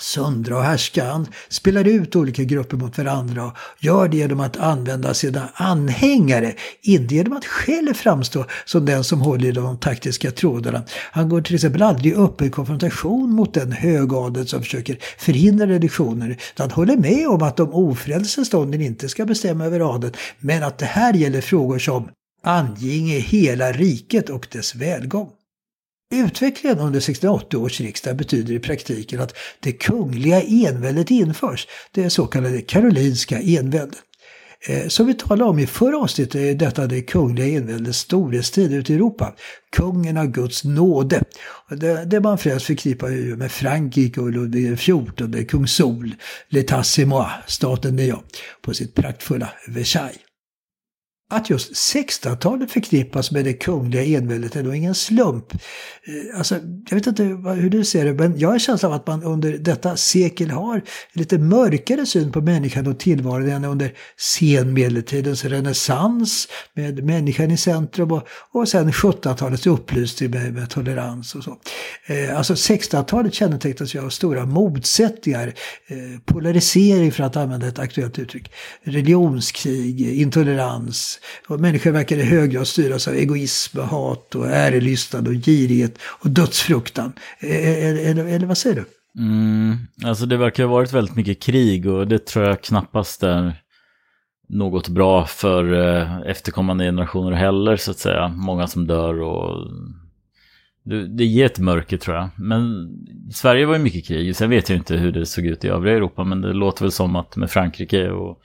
Söndra 0.00 0.56
och 0.56 0.62
härska. 0.62 1.04
Han 1.04 1.26
spelar 1.48 1.88
ut 1.88 2.16
olika 2.16 2.44
grupper 2.44 2.76
mot 2.76 2.98
varandra 2.98 3.44
och 3.44 3.56
gör 3.78 4.08
det 4.08 4.16
genom 4.16 4.40
att 4.40 4.56
använda 4.56 5.14
sina 5.14 5.48
anhängare, 5.54 6.54
inte 6.82 7.14
genom 7.14 7.32
att 7.36 7.46
själv 7.46 7.94
framstå 7.94 8.44
som 8.64 8.86
den 8.86 9.04
som 9.04 9.20
håller 9.20 9.48
i 9.48 9.52
de 9.52 9.78
taktiska 9.78 10.30
trådarna. 10.30 10.82
Han 11.12 11.28
går 11.28 11.40
till 11.42 11.54
exempel 11.54 11.82
aldrig 11.82 12.14
upp 12.14 12.42
i 12.42 12.50
konfrontation 12.50 13.30
mot 13.30 13.54
den 13.54 13.72
högadel 13.72 14.46
som 14.46 14.62
försöker 14.62 14.98
förhindra 15.18 15.66
reduktioner, 15.66 16.36
utan 16.54 16.70
håller 16.70 16.96
med 16.96 17.28
om 17.28 17.42
att 17.42 17.56
de 17.56 17.70
ofrälse 17.72 18.44
stånden 18.44 18.80
inte 18.80 19.08
ska 19.08 19.24
bestämma 19.24 19.64
över 19.64 19.94
adeln, 19.94 20.14
men 20.38 20.62
att 20.62 20.78
det 20.78 20.86
här 20.86 21.14
gäller 21.14 21.40
frågor 21.40 21.78
som 21.78 22.08
anginge 22.42 23.18
hela 23.18 23.72
riket 23.72 24.30
och 24.30 24.48
dess 24.52 24.74
välgång. 24.74 25.30
Utvecklingen 26.14 26.78
under 26.78 26.98
1680 26.98 27.56
års 27.56 27.80
riksdag 27.80 28.16
betyder 28.16 28.54
i 28.54 28.58
praktiken 28.58 29.20
att 29.20 29.36
det 29.60 29.72
kungliga 29.72 30.42
enväldet 30.42 31.10
införs, 31.10 31.66
det 31.92 32.10
så 32.10 32.26
kallade 32.26 32.60
karolinska 32.60 33.40
enväldet. 33.40 33.98
Eh, 34.68 34.88
som 34.88 35.06
vi 35.06 35.14
talade 35.14 35.50
om 35.50 35.58
i 35.58 35.66
förra 35.66 35.98
avsnittet 35.98 36.34
är 36.34 36.54
detta 36.54 36.86
det 36.86 37.02
kungliga 37.02 37.46
enväldets 37.46 37.98
storhetstid 37.98 38.72
ute 38.72 38.92
i 38.92 38.96
Europa. 38.96 39.34
Kungen 39.76 40.16
av 40.16 40.26
Guds 40.26 40.64
nåde. 40.64 41.22
Det, 41.68 42.04
det 42.04 42.20
man 42.20 42.38
främst 42.38 42.66
förknippar 42.66 43.08
ju 43.08 43.36
med 43.36 43.52
Frankrike 43.52 44.20
och 44.20 44.32
Ludvig 44.32 44.78
XIV, 44.78 45.44
kung 45.48 45.66
Sol, 45.66 46.14
l'état 46.48 46.82
c'est 46.82 47.06
moi, 47.06 47.26
staten 47.46 47.98
är 47.98 48.04
jag, 48.04 48.22
på 48.62 48.74
sitt 48.74 48.94
praktfulla 48.94 49.48
Versailles. 49.68 50.29
Att 51.32 51.50
just 51.50 51.72
1600-talet 51.72 52.72
förknippas 52.72 53.30
med 53.30 53.44
det 53.44 53.52
kungliga 53.52 54.04
enväldet 54.04 54.56
är 54.56 54.62
nog 54.62 54.76
ingen 54.76 54.94
slump. 54.94 55.52
Eh, 55.52 56.38
alltså, 56.38 56.54
jag 56.88 56.94
vet 56.94 57.06
inte 57.06 57.24
hur 57.54 57.70
du 57.70 57.84
ser 57.84 58.04
det, 58.04 58.12
men 58.12 58.38
jag 58.38 58.48
har 58.48 58.54
en 58.54 58.60
känsla 58.60 58.88
av 58.88 58.94
att 58.94 59.06
man 59.06 59.22
under 59.22 59.52
detta 59.52 59.96
sekel 59.96 60.50
har 60.50 60.74
en 60.74 60.82
lite 61.12 61.38
mörkare 61.38 62.06
syn 62.06 62.32
på 62.32 62.40
människan 62.40 62.86
och 62.86 62.98
tillvaron 62.98 63.50
än 63.50 63.64
under 63.64 63.92
senmedeltidens 64.16 65.44
renässans 65.44 66.48
med 66.74 67.04
människan 67.04 67.50
i 67.50 67.56
centrum 67.56 68.12
och, 68.12 68.28
och 68.52 68.68
sen 68.68 68.92
1700-talets 68.92 69.66
upplysning 69.66 70.30
med, 70.30 70.54
med, 70.54 70.70
tolerans 70.70 71.34
och 71.34 71.44
så. 71.44 71.56
Eh, 72.06 72.38
alltså 72.38 72.54
1600-talet 72.54 73.34
kännetecknas 73.34 73.94
ju 73.94 74.04
av 74.04 74.10
stora 74.10 74.46
motsättningar, 74.46 75.46
eh, 75.86 76.20
polarisering 76.24 77.12
för 77.12 77.24
att 77.24 77.36
använda 77.36 77.66
ett 77.66 77.78
aktuellt 77.78 78.18
uttryck, 78.18 78.52
religionskrig, 78.84 80.00
intolerans, 80.00 81.19
och 81.48 81.60
människor 81.60 81.90
verkar 81.90 82.16
i 82.16 82.22
hög 82.22 82.50
grad 82.50 82.66
styras 82.66 83.08
av 83.08 83.14
egoism, 83.14 83.78
och 83.78 83.86
hat 83.86 84.34
och 84.34 84.46
ärelystnad 84.46 85.28
och 85.28 85.34
girighet 85.34 85.98
och 86.02 86.30
dödsfruktan. 86.30 87.12
Eller, 87.38 88.10
eller, 88.10 88.24
eller 88.24 88.46
vad 88.46 88.58
säger 88.58 88.76
du? 88.76 88.84
Mm, 89.22 89.76
alltså 90.04 90.26
det 90.26 90.36
verkar 90.36 90.64
ha 90.64 90.70
varit 90.70 90.92
väldigt 90.92 91.16
mycket 91.16 91.42
krig 91.42 91.86
och 91.86 92.08
det 92.08 92.26
tror 92.26 92.44
jag 92.44 92.62
knappast 92.62 93.22
är 93.22 93.54
något 94.48 94.88
bra 94.88 95.26
för 95.26 95.72
efterkommande 96.26 96.84
generationer 96.84 97.32
heller 97.32 97.76
så 97.76 97.90
att 97.90 97.98
säga. 97.98 98.28
Många 98.28 98.66
som 98.66 98.86
dör 98.86 99.20
och 99.20 99.70
det 101.16 101.24
ger 101.24 101.46
ett 101.46 101.58
mörker 101.58 101.96
tror 101.96 102.16
jag. 102.16 102.28
Men 102.36 102.90
Sverige 103.32 103.66
var 103.66 103.74
ju 103.74 103.82
mycket 103.82 104.06
krig. 104.06 104.36
Sen 104.36 104.50
vet 104.50 104.68
jag 104.68 104.78
inte 104.78 104.96
hur 104.96 105.12
det 105.12 105.26
såg 105.26 105.46
ut 105.46 105.64
i 105.64 105.68
övriga 105.68 105.96
Europa 105.96 106.24
men 106.24 106.40
det 106.40 106.52
låter 106.52 106.84
väl 106.84 106.92
som 106.92 107.16
att 107.16 107.36
med 107.36 107.50
Frankrike 107.50 108.10
och 108.10 108.42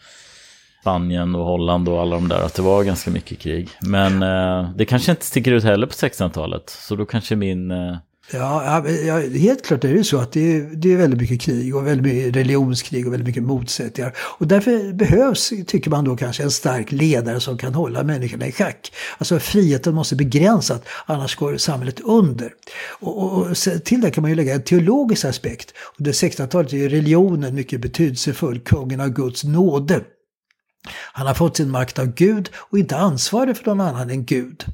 Spanien 0.85 1.35
och 1.35 1.45
Holland 1.45 1.89
och 1.89 2.01
alla 2.01 2.15
de 2.15 2.27
där, 2.27 2.39
att 2.45 2.53
det 2.53 2.61
var 2.61 2.83
ganska 2.83 3.11
mycket 3.11 3.39
krig. 3.39 3.69
Men 3.81 4.23
eh, 4.23 4.69
det 4.75 4.85
kanske 4.85 5.11
inte 5.11 5.25
sticker 5.25 5.51
ut 5.51 5.63
heller 5.63 5.87
på 5.87 5.93
1600-talet, 5.93 6.69
så 6.69 6.95
då 6.95 7.05
kanske 7.05 7.35
min... 7.35 7.71
Eh... 7.71 7.97
Ja, 8.33 8.83
ja, 8.89 9.19
helt 9.19 9.65
klart 9.65 9.83
är 9.83 9.93
det 9.93 10.03
så 10.03 10.17
att 10.17 10.31
det 10.31 10.57
är, 10.57 10.61
det 10.61 10.93
är 10.93 10.97
väldigt 10.97 11.21
mycket 11.21 11.41
krig 11.41 11.75
och 11.75 11.87
väldigt 11.87 12.13
mycket 12.13 12.35
religionskrig 12.35 13.07
och 13.07 13.13
väldigt 13.13 13.27
mycket 13.27 13.43
motsättningar. 13.43 14.13
Och 14.17 14.47
därför 14.47 14.93
behövs, 14.93 15.53
tycker 15.67 15.89
man 15.89 16.05
då 16.05 16.17
kanske, 16.17 16.43
en 16.43 16.51
stark 16.51 16.91
ledare 16.91 17.39
som 17.39 17.57
kan 17.57 17.73
hålla 17.73 18.03
människorna 18.03 18.47
i 18.47 18.51
schack. 18.51 18.91
Alltså 19.17 19.39
friheten 19.39 19.95
måste 19.95 20.15
begränsas, 20.15 20.81
annars 21.05 21.35
går 21.35 21.57
samhället 21.57 21.99
under. 21.99 22.51
Och, 22.99 23.23
och, 23.23 23.47
och 23.47 23.55
till 23.85 24.01
det 24.01 24.11
kan 24.11 24.21
man 24.21 24.31
ju 24.31 24.35
lägga 24.35 24.55
en 24.55 24.63
teologisk 24.63 25.25
aspekt. 25.25 25.73
Under 25.99 26.11
1600-talet 26.11 26.73
är 26.73 26.89
religionen 26.89 27.55
mycket 27.55 27.81
betydelsefull, 27.81 28.59
kungen 28.59 29.01
av 29.01 29.09
Guds 29.09 29.43
nåde. 29.43 30.01
Han 30.89 31.27
har 31.27 31.33
fått 31.33 31.57
sin 31.57 31.71
makt 31.71 31.99
av 31.99 32.05
Gud 32.05 32.49
och 32.55 32.79
inte 32.79 32.97
ansvarig 32.97 33.57
för 33.57 33.65
någon 33.65 33.81
annan 33.81 34.09
än 34.09 34.25
Gud. 34.25 34.65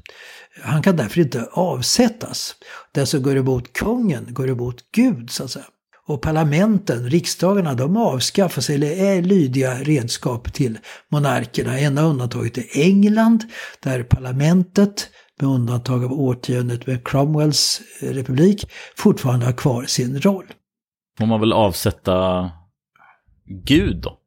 Han 0.62 0.82
kan 0.82 0.96
därför 0.96 1.20
inte 1.20 1.48
avsättas. 1.52 2.54
Den 2.92 3.06
som 3.06 3.22
går 3.22 3.36
emot 3.36 3.72
kungen 3.72 4.26
går 4.30 4.48
emot 4.48 4.76
Gud, 4.94 5.30
så 5.30 5.44
att 5.44 5.50
säga. 5.50 5.64
Och 6.06 6.22
parlamenten, 6.22 7.10
riksdagarna, 7.10 7.74
de 7.74 7.96
avskaffas 7.96 8.70
eller 8.70 8.90
är 8.90 9.22
lydiga 9.22 9.74
redskap 9.74 10.52
till 10.52 10.78
monarkerna. 11.08 11.78
Enda 11.78 12.02
undantaget 12.02 12.58
är 12.58 12.80
England, 12.80 13.44
där 13.80 14.02
parlamentet, 14.02 15.08
med 15.40 15.50
undantag 15.50 16.04
av 16.04 16.12
årtiondet 16.12 16.86
med 16.86 17.08
Cromwells 17.08 17.82
eh, 18.00 18.08
republik, 18.08 18.70
fortfarande 18.96 19.46
har 19.46 19.52
kvar 19.52 19.84
sin 19.84 20.20
roll. 20.20 20.46
Får 21.18 21.26
man 21.26 21.40
väl 21.40 21.52
avsätta 21.52 22.50
Gud 23.64 24.02
då? 24.02 24.18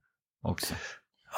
Också. 0.44 0.74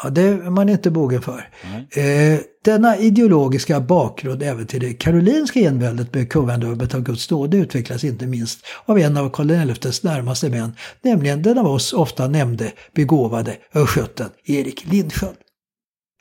Ja, 0.03 0.10
det 0.10 0.21
är 0.21 0.49
man 0.49 0.69
inte 0.69 0.91
mogen 0.91 1.21
för. 1.21 1.49
Eh, 1.89 2.39
denna 2.63 2.97
ideologiska 2.97 3.79
bakgrund 3.79 4.43
även 4.43 4.67
till 4.67 4.79
det 4.79 4.93
karolinska 4.93 5.60
enväldet 5.60 6.13
med 6.13 6.31
kungadömet 6.31 6.95
av 6.95 7.01
Guds 7.01 7.29
nåde 7.31 7.57
utvecklas 7.57 8.03
inte 8.03 8.27
minst 8.27 8.65
av 8.86 8.99
en 8.99 9.17
av 9.17 9.29
Karl 9.29 9.73
XIs 9.73 10.03
närmaste 10.03 10.49
män, 10.49 10.75
nämligen 11.01 11.41
den 11.41 11.57
av 11.57 11.67
oss 11.67 11.93
ofta 11.93 12.27
nämnde 12.27 12.71
begåvade 12.93 13.57
östgöten 13.73 14.29
Erik 14.45 14.86
Lindsköld. 14.91 15.38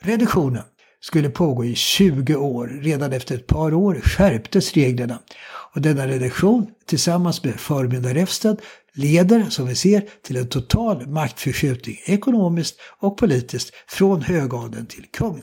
Reduktionen 0.03 0.63
skulle 0.99 1.29
pågå 1.29 1.65
i 1.65 1.75
20 1.75 2.35
år. 2.35 2.67
Redan 2.81 3.13
efter 3.13 3.35
ett 3.35 3.47
par 3.47 3.73
år 3.73 4.01
skärptes 4.03 4.73
reglerna. 4.73 5.19
Och 5.77 5.83
denna 5.83 6.07
reduktion 6.07 6.67
tillsammans 6.85 7.43
med 7.43 7.59
förmyndarräfsten 7.59 8.57
leder, 8.93 9.45
som 9.49 9.67
vi 9.67 9.75
ser, 9.75 10.03
till 10.23 10.37
en 10.37 10.49
total 10.49 11.07
maktförskjutning 11.07 11.97
ekonomiskt 12.05 12.79
och 12.99 13.17
politiskt 13.17 13.71
från 13.87 14.21
högadeln 14.21 14.85
till 14.85 15.05
kungen. 15.13 15.41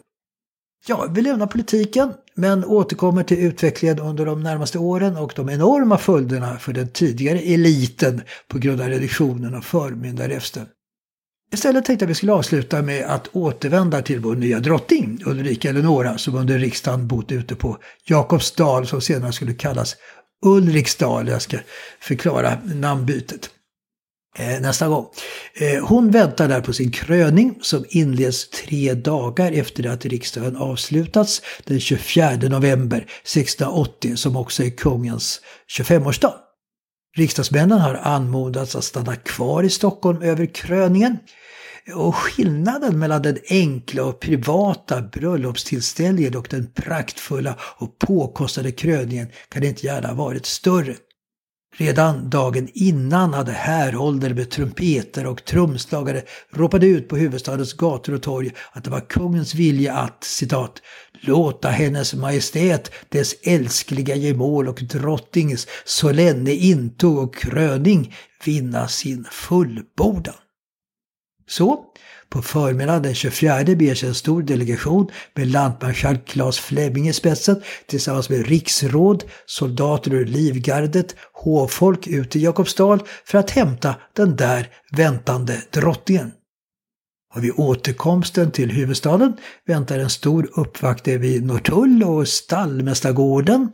Ja, 0.87 1.07
vi 1.15 1.23
lämnar 1.23 1.47
politiken 1.47 2.13
men 2.35 2.65
återkommer 2.65 3.23
till 3.23 3.39
utvecklingen 3.39 3.99
under 3.99 4.27
de 4.27 4.43
närmaste 4.43 4.79
åren 4.79 5.17
och 5.17 5.33
de 5.37 5.51
enorma 5.51 5.99
följderna 5.99 6.59
för 6.59 6.73
den 6.73 6.89
tidigare 6.89 7.39
eliten 7.39 8.23
på 8.49 8.59
grund 8.59 8.81
av 8.81 8.89
reduktionen 8.89 9.55
och 9.55 9.65
förmyndarräfsten. 9.65 10.67
Istället 11.53 11.85
tänkte 11.85 12.03
jag 12.03 12.07
att 12.07 12.11
vi 12.11 12.15
skulle 12.15 12.33
avsluta 12.33 12.83
med 12.83 13.05
att 13.05 13.29
återvända 13.33 14.03
till 14.03 14.21
vår 14.21 14.35
nya 14.35 14.61
drottning 14.61 15.19
Ulrika 15.27 15.69
Eleonora 15.71 16.19
som 16.19 16.35
under 16.35 16.59
riksdagen 16.59 17.09
bott 17.09 17.33
ute 17.33 17.55
på 17.55 17.79
Jakobsdal 18.05 18.87
som 18.87 19.01
senare 19.01 19.33
skulle 19.33 19.55
kallas 19.55 19.97
Ulriksdal. 20.45 21.29
Jag 21.29 21.43
ska 21.43 21.59
förklara 22.01 22.59
namnbytet 22.65 23.51
eh, 24.39 24.61
nästa 24.61 24.89
gång. 24.89 25.07
Eh, 25.55 25.87
hon 25.87 26.11
väntar 26.11 26.49
där 26.49 26.61
på 26.61 26.73
sin 26.73 26.91
kröning 26.91 27.59
som 27.63 27.85
inleds 27.89 28.51
tre 28.51 28.95
dagar 28.95 29.53
efter 29.53 29.87
att 29.87 30.05
riksdagen 30.05 30.57
avslutats 30.57 31.43
den 31.65 31.81
24 31.81 32.37
november 32.37 32.99
1680 32.99 34.17
som 34.17 34.37
också 34.37 34.63
är 34.63 34.71
kungens 34.71 35.41
25-årsdag. 35.79 36.35
Riksdagsmännen 37.17 37.79
har 37.79 37.95
anmodats 37.95 38.77
att 38.77 38.85
stanna 38.85 39.17
kvar 39.17 39.63
i 39.63 39.71
Stockholm 39.71 40.23
över 40.23 40.47
kröningen. 40.47 41.19
Och 41.93 42.17
skillnaden 42.17 42.99
mellan 42.99 43.23
den 43.23 43.39
enkla 43.51 44.05
och 44.05 44.21
privata 44.21 45.03
bröllopstillställningen 45.03 46.37
och 46.37 46.47
den 46.51 46.67
praktfulla 46.67 47.59
och 47.61 47.99
påkostade 47.99 48.73
kröningen 48.73 49.29
kan 49.49 49.65
inte 49.65 49.87
gärna 49.87 50.09
ha 50.09 50.15
varit 50.15 50.47
större. 50.47 50.97
Redan 51.77 52.31
dagen 52.31 52.69
innan 52.75 53.35
hade 53.35 53.53
härålder 53.53 54.35
med 54.35 54.51
trumpeter 54.51 55.27
och 55.27 55.45
trumslagare 55.45 56.23
ropade 56.51 56.87
ut 56.87 57.09
på 57.09 57.17
huvudstadens 57.17 57.73
gator 57.73 58.15
och 58.15 58.23
torg 58.23 58.51
att 58.73 58.85
det 58.85 58.91
var 58.91 59.01
kungens 59.01 59.55
vilja 59.55 59.95
att, 59.95 60.25
citat, 60.25 60.83
låta 61.21 61.69
hennes 61.69 62.15
majestät, 62.15 62.91
dess 63.09 63.35
älskliga 63.43 64.17
gemål 64.17 64.69
och 64.69 64.81
drottnings 64.83 65.67
solenne 65.85 66.53
intog 66.53 67.19
och 67.19 67.37
kröning 67.37 68.15
vinna 68.45 68.89
sin 68.89 69.25
fullbordan. 69.31 70.35
Så, 71.47 71.85
på 72.29 72.43
förmiddagen 72.43 73.03
den 73.03 73.15
24 73.15 73.65
beger 73.65 73.95
sig 73.95 74.09
en 74.09 74.15
stor 74.15 74.43
delegation 74.43 75.11
med 75.35 75.47
lantmarskalk 75.47 76.25
Claes 76.27 76.59
Fleming 76.59 77.09
i 77.09 77.13
spetsen 77.13 77.63
tillsammans 77.87 78.31
med 78.31 78.47
riksråd, 78.47 79.25
soldater 79.47 80.15
ur 80.15 80.25
livgardet, 80.25 81.17
hovfolk 81.33 82.07
ut 82.07 82.37
i 82.37 82.41
Jakobsdal 82.41 83.03
för 83.25 83.39
att 83.39 83.51
hämta 83.51 83.95
den 84.17 84.37
där 84.37 84.69
väntande 84.97 85.63
drottningen. 85.71 86.33
Och 87.35 87.45
vid 87.45 87.53
återkomsten 87.57 88.51
till 88.51 88.71
huvudstaden 88.71 89.37
väntar 89.67 89.99
en 89.99 90.11
stor 90.11 90.51
uppvaktning 90.53 91.21
vid 91.21 91.45
Norrtull 91.45 92.03
och 92.03 92.29
Stallmästargården 92.29 93.73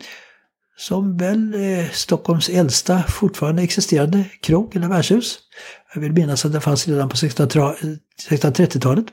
som 0.81 1.17
väl 1.17 1.55
är 1.55 1.89
Stockholms 1.93 2.49
äldsta 2.49 3.03
fortfarande 3.09 3.63
existerande 3.63 4.25
krog 4.43 4.77
eller 4.77 4.89
värdshus. 4.89 5.39
Jag 5.95 6.01
vill 6.01 6.13
minnas 6.13 6.45
att 6.45 6.53
det 6.53 6.61
fanns 6.61 6.89
redan 6.89 7.09
på 7.09 7.17
1630-talet. 7.17 9.07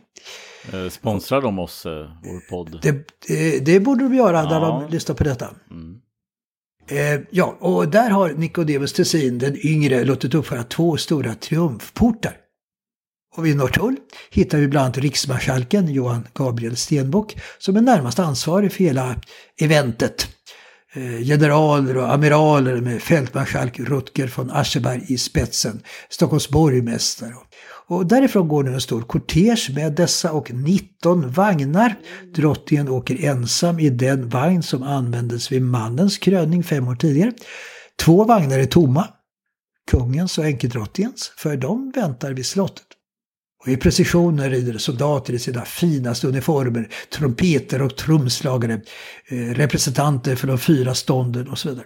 Eh, 0.73 0.89
sponsrar 0.89 1.41
de 1.41 1.59
oss, 1.59 1.85
eh, 1.85 1.91
vår 2.23 2.49
podd? 2.49 2.79
Det, 2.81 3.07
det, 3.27 3.59
det, 3.59 3.79
borde 3.79 4.03
de 4.03 4.15
göra 4.15 4.43
när 4.43 4.61
ja. 4.61 4.85
de 4.85 4.91
lyssnar 4.91 5.15
på 5.15 5.23
detta. 5.23 5.49
Mm. 5.71 5.95
Eh, 6.89 7.21
ja, 7.31 7.57
och 7.59 7.87
där 7.87 8.09
har 8.09 8.29
Nicodemus 8.29 8.93
Tessin, 8.93 9.39
den 9.39 9.67
yngre, 9.67 10.03
låtit 10.03 10.33
uppföra 10.33 10.63
två 10.63 10.97
stora 10.97 11.35
triumfportar. 11.35 12.37
Och 13.35 13.45
vid 13.45 13.57
Norrtull 13.57 13.95
hittar 14.31 14.57
vi 14.57 14.67
bland 14.67 14.85
annat 14.85 14.97
riksmarskalken 14.97 15.87
Johan 15.87 16.27
Gabriel 16.33 16.75
Stenbock 16.75 17.35
som 17.57 17.75
är 17.75 17.81
närmast 17.81 18.19
ansvarig 18.19 18.71
för 18.71 18.83
hela 18.83 19.15
eventet. 19.61 20.27
Eh, 20.97 21.23
generaler 21.25 21.97
och 21.97 22.13
amiraler 22.13 22.81
med 22.81 23.02
fältmarskalk 23.02 23.79
Rutger 23.79 24.33
von 24.35 24.52
Ascheberg 24.52 25.06
i 25.08 25.17
spetsen, 25.17 25.81
Stockholms 26.10 26.50
borgmästare. 26.50 27.33
Och 27.87 28.06
därifrån 28.06 28.48
går 28.48 28.63
nu 28.63 28.73
en 28.73 28.81
stor 28.81 29.02
kortege 29.02 29.73
med 29.75 29.95
dessa 29.95 30.31
och 30.31 30.52
19 30.52 31.31
vagnar. 31.31 31.95
Drottningen 32.35 32.89
åker 32.89 33.25
ensam 33.25 33.79
i 33.79 33.89
den 33.89 34.29
vagn 34.29 34.63
som 34.63 34.83
användes 34.83 35.52
vid 35.52 35.62
mannens 35.62 36.17
kröning 36.17 36.63
fem 36.63 36.87
år 36.87 36.95
tidigare. 36.95 37.33
Två 38.00 38.23
vagnar 38.23 38.60
är 38.60 38.65
tomma. 38.65 39.08
Kungens 39.91 40.37
och 40.37 40.45
enkedrottningens, 40.45 41.31
för 41.37 41.58
de 41.58 41.91
väntar 41.95 42.33
vid 42.33 42.45
slottet. 42.45 42.87
Och 43.60 43.67
i 43.67 43.77
precisionen 43.77 44.49
rider 44.49 44.77
soldater 44.77 45.33
i 45.33 45.39
sina 45.39 45.65
finaste 45.65 46.27
uniformer, 46.27 46.89
trumpeter 47.13 47.81
och 47.81 47.95
trumslagare, 47.95 48.81
eh, 49.27 49.37
representanter 49.37 50.35
för 50.35 50.47
de 50.47 50.58
fyra 50.58 50.95
stånden 50.95 51.47
och 51.47 51.60
så 51.60 51.69
vidare. 51.69 51.85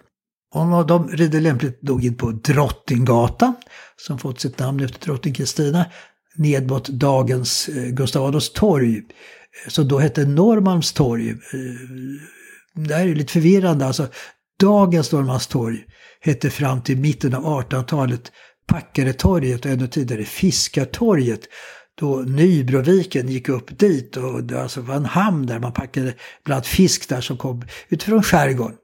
Och 0.53 0.88
de 0.88 1.07
rider 1.07 1.41
lämpligt 1.41 1.82
nog 1.82 2.05
in 2.05 2.17
på 2.17 2.32
Drottninggatan, 2.32 3.53
som 3.95 4.19
fått 4.19 4.39
sitt 4.39 4.59
namn 4.59 4.80
efter 4.80 5.05
drottning 5.05 5.34
Kristina, 5.34 5.86
ned 6.36 6.67
mot 6.67 6.88
dagens 6.88 7.69
eh, 7.69 7.84
Gustav 7.84 8.26
Adolfs 8.26 8.53
torg, 8.53 8.97
eh, 8.97 9.03
som 9.67 9.88
då 9.88 9.99
hette 9.99 10.26
Norrmalmstorg. 10.26 11.36
Det 12.76 12.93
här 12.93 13.07
är 13.07 13.15
lite 13.15 13.34
förvirrande, 13.34 13.86
alltså 13.86 14.07
dagens 14.59 15.11
Norrmalmstorg 15.11 15.86
hette 16.19 16.49
fram 16.49 16.82
till 16.82 16.97
mitten 16.97 17.34
av 17.34 17.43
1800-talet 17.43 18.32
Packaretorget 18.72 19.65
och 19.65 19.72
ännu 19.72 19.88
tidigare 19.88 20.24
Fiskartorget. 20.24 21.41
Då 21.99 22.15
Nybroviken 22.15 23.28
gick 23.28 23.49
upp 23.49 23.80
dit 23.80 24.17
och 24.17 24.43
det 24.43 24.61
alltså 24.61 24.82
var 24.82 24.95
en 24.95 25.05
hamn 25.05 25.45
där 25.45 25.59
man 25.59 25.74
packade 25.74 26.13
bland 26.45 26.65
fisk 26.65 27.09
där 27.09 27.22
som 27.22 27.38
kom 27.38 27.63
utifrån 27.89 28.24
skärgården. 28.24 28.78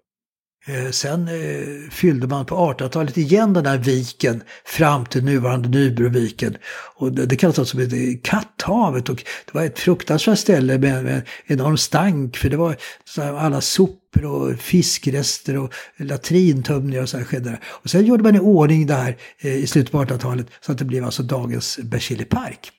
Eh, 0.70 0.92
sen 0.92 1.28
eh, 1.28 1.90
fyllde 1.92 2.28
man 2.28 2.46
på 2.46 2.56
1800-talet 2.56 3.18
igen 3.18 3.54
den 3.54 3.66
här 3.66 3.78
viken 3.78 4.44
fram 4.66 5.06
till 5.06 5.24
nuvarande 5.24 5.70
Nybroviken. 5.70 6.58
Och 6.96 7.12
det, 7.12 7.26
det 7.26 7.36
kallas 7.36 7.60
alltså 7.60 7.78
för 7.78 8.24
Katthavet 8.24 9.10
och 9.10 9.24
det 9.46 9.54
var 9.54 9.64
ett 9.64 9.80
fruktansvärt 9.80 10.40
ställe 10.40 10.78
med, 10.78 11.04
med 11.04 11.22
enorm 11.46 11.78
stank 11.78 12.38
för 12.38 12.50
det 12.50 12.58
var 12.58 12.76
alla 13.18 13.62
sopor 13.62 14.26
och 14.26 14.60
fiskrester 14.60 15.58
och 15.58 15.74
latrintömningar 15.98 17.02
och 17.02 17.10
så 17.10 17.18
här 17.18 17.26
skedde 17.26 17.50
där. 17.50 17.60
Och 17.66 17.90
sen 17.90 18.06
gjorde 18.06 18.24
man 18.24 18.36
i 18.36 18.40
ordning 18.40 18.88
det 18.88 18.94
här 18.94 19.18
eh, 19.40 19.56
i 19.56 19.68
slutet 19.68 19.92
på 19.92 20.04
1800-talet 20.04 20.48
så 20.62 20.72
att 20.72 20.78
det 20.78 20.86
blev 20.86 21.06
alltså 21.06 21.24
dagens 21.24 21.80
Berzelii 21.84 22.26
park. 22.26 22.72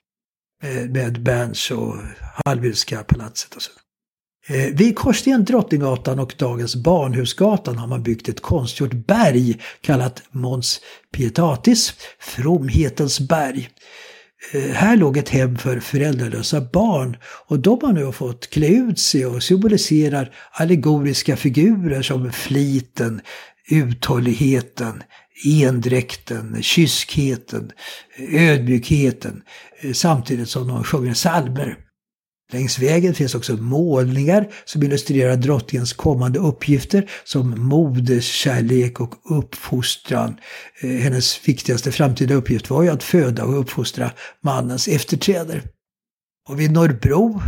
Eh, 0.62 0.90
med 0.90 1.22
Berns 1.22 1.70
och 1.70 1.96
Hallwylska 2.44 3.02
palatset 3.02 3.54
och 3.54 3.62
så. 3.62 3.70
Eh, 4.50 4.74
vid 4.74 4.96
korsningen 4.96 5.44
Drottninggatan 5.44 6.18
och 6.18 6.34
dagens 6.38 6.76
Barnhusgatan 6.76 7.78
har 7.78 7.86
man 7.86 8.02
byggt 8.02 8.28
ett 8.28 8.42
konstgjort 8.42 8.92
berg 9.06 9.60
kallat 9.80 10.22
Mons 10.30 10.80
Pietatis, 11.12 11.94
Fromhetens 12.20 13.20
berg. 13.20 13.68
Eh, 14.52 14.60
här 14.60 14.96
låg 14.96 15.16
ett 15.16 15.28
hem 15.28 15.56
för 15.56 15.80
föräldralösa 15.80 16.60
barn 16.60 17.16
och 17.46 17.58
de 17.58 17.78
har 17.82 17.92
nu 17.92 18.12
fått 18.12 18.50
klä 18.50 18.68
ut 18.68 18.98
sig 18.98 19.26
och 19.26 19.42
symboliserar 19.42 20.34
allegoriska 20.52 21.36
figurer 21.36 22.02
som 22.02 22.32
fliten, 22.32 23.20
uthålligheten, 23.70 25.02
endräkten, 25.44 26.62
kyskheten, 26.62 27.70
ödmjukheten 28.18 29.42
eh, 29.80 29.92
samtidigt 29.92 30.48
som 30.48 30.68
de 30.68 30.84
sjunger 30.84 31.14
salmer. 31.14 31.87
Längs 32.52 32.78
vägen 32.78 33.14
finns 33.14 33.34
också 33.34 33.56
målningar 33.56 34.48
som 34.64 34.82
illustrerar 34.82 35.36
drottningens 35.36 35.92
kommande 35.92 36.38
uppgifter 36.38 37.10
som 37.24 37.68
moderskärlek 37.68 39.00
och 39.00 39.38
uppfostran. 39.38 40.36
Eh, 40.80 40.90
hennes 40.90 41.48
viktigaste 41.48 41.92
framtida 41.92 42.34
uppgift 42.34 42.70
var 42.70 42.82
ju 42.82 42.88
att 42.88 43.02
föda 43.02 43.44
och 43.44 43.60
uppfostra 43.60 44.10
mannens 44.40 44.88
efterträdare. 44.88 45.62
Och 46.48 46.60
vid 46.60 46.72
Norrbro, 46.72 47.42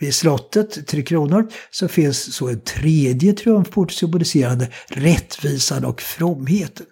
vid 0.00 0.14
slottet, 0.14 0.86
Tre 0.86 1.02
Kronor, 1.02 1.48
så 1.70 1.88
finns 1.88 2.34
så 2.34 2.48
en 2.48 2.60
tredje 2.60 3.32
triumfport 3.32 3.92
symboliserande 3.92 4.68
rättvisan 4.88 5.84
och 5.84 6.00
fromheten. 6.00 6.86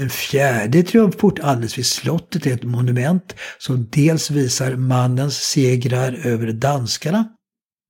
En 0.00 0.10
fjärde 0.10 0.82
triumfport 0.82 1.38
alldeles 1.38 1.78
vid 1.78 1.86
slottet 1.86 2.46
är 2.46 2.54
ett 2.54 2.62
monument 2.62 3.34
som 3.58 3.88
dels 3.90 4.30
visar 4.30 4.76
mannens 4.76 5.36
segrar 5.36 6.20
över 6.24 6.52
danskarna. 6.52 7.28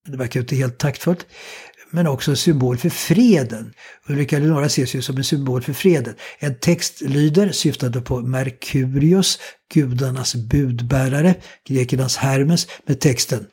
Det 0.06 0.16
verkar 0.16 0.40
inte 0.40 0.56
helt 0.56 0.78
taktfullt. 0.78 1.26
Men 1.90 2.06
också 2.06 2.30
en 2.30 2.36
symbol 2.36 2.78
för 2.78 2.88
freden. 2.88 3.72
Ulrika 4.08 4.36
Eleonora 4.36 4.66
ses 4.66 4.94
ju 4.94 5.02
som 5.02 5.16
en 5.16 5.24
symbol 5.24 5.62
för 5.62 5.72
freden. 5.72 6.14
En 6.38 6.58
text 6.58 7.00
lyder, 7.00 7.52
syftande 7.52 8.00
på 8.00 8.20
Merkurius, 8.20 9.38
gudarnas 9.74 10.34
budbärare, 10.34 11.34
grekernas 11.68 12.16
Hermes, 12.16 12.68
med 12.86 13.00
texten 13.00 13.46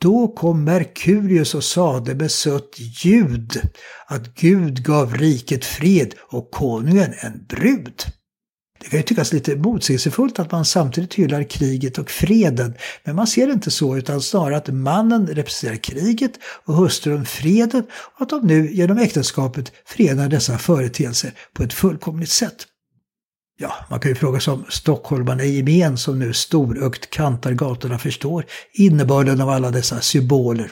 då 0.00 0.28
kom 0.28 0.64
Merkurius 0.64 1.54
och 1.54 1.64
sade 1.64 2.14
med 2.14 2.30
sött 2.30 2.76
ljud 3.04 3.60
att 4.06 4.34
Gud 4.34 4.84
gav 4.84 5.14
riket 5.14 5.64
fred 5.64 6.14
och 6.30 6.50
konungen 6.50 7.14
en 7.20 7.46
brud. 7.48 8.02
Det 8.80 8.88
kan 8.88 8.98
ju 8.98 9.02
tyckas 9.02 9.32
lite 9.32 9.56
motsägelsefullt 9.56 10.38
att 10.38 10.52
man 10.52 10.64
samtidigt 10.64 11.14
hyllar 11.14 11.42
kriget 11.42 11.98
och 11.98 12.10
freden, 12.10 12.74
men 13.04 13.16
man 13.16 13.26
ser 13.26 13.46
det 13.46 13.52
inte 13.52 13.70
så 13.70 13.96
utan 13.96 14.20
snarare 14.20 14.56
att 14.56 14.68
mannen 14.68 15.26
representerar 15.26 15.76
kriget 15.76 16.32
och 16.64 16.74
hustrun 16.74 17.26
freden 17.26 17.82
och 17.92 18.22
att 18.22 18.28
de 18.28 18.46
nu 18.46 18.72
genom 18.72 18.98
äktenskapet 18.98 19.72
förenar 19.84 20.28
dessa 20.28 20.58
företeelser 20.58 21.32
på 21.54 21.62
ett 21.62 21.72
fullkomligt 21.72 22.30
sätt. 22.30 22.66
Ja, 23.62 23.74
man 23.90 24.00
kan 24.00 24.10
ju 24.10 24.14
fråga 24.14 24.40
sig 24.40 24.52
om 24.52 24.64
stockholmarna 24.68 25.44
i 25.44 25.56
gemen 25.56 25.98
som 25.98 26.18
nu 26.18 26.32
storögt 26.32 27.10
kantar 27.10 27.52
gatorna 27.52 27.98
förstår 27.98 28.44
innebörden 28.72 29.40
av 29.40 29.48
alla 29.48 29.70
dessa 29.70 30.00
symboler. 30.00 30.70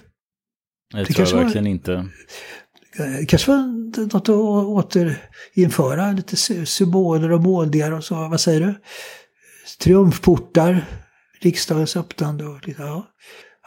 Det, 0.92 0.98
det 0.98 1.04
tror 1.04 1.28
jag 1.28 1.36
verkligen 1.36 1.64
var, 1.64 1.70
inte. 1.70 2.08
Kanske 3.28 3.50
var 3.50 3.58
något 4.00 4.14
att 4.14 4.28
återinföra, 4.28 6.12
lite 6.12 6.36
symboler 6.66 7.32
och 7.32 7.42
målningar 7.42 7.92
och 7.92 8.04
så. 8.04 8.14
Vad 8.14 8.40
säger 8.40 8.60
du? 8.60 8.74
Triumfportar, 9.80 10.84
riksdagens 11.40 11.96
öppnande 11.96 12.44
och 12.44 12.68
lite, 12.68 12.82
ja. 12.82 13.06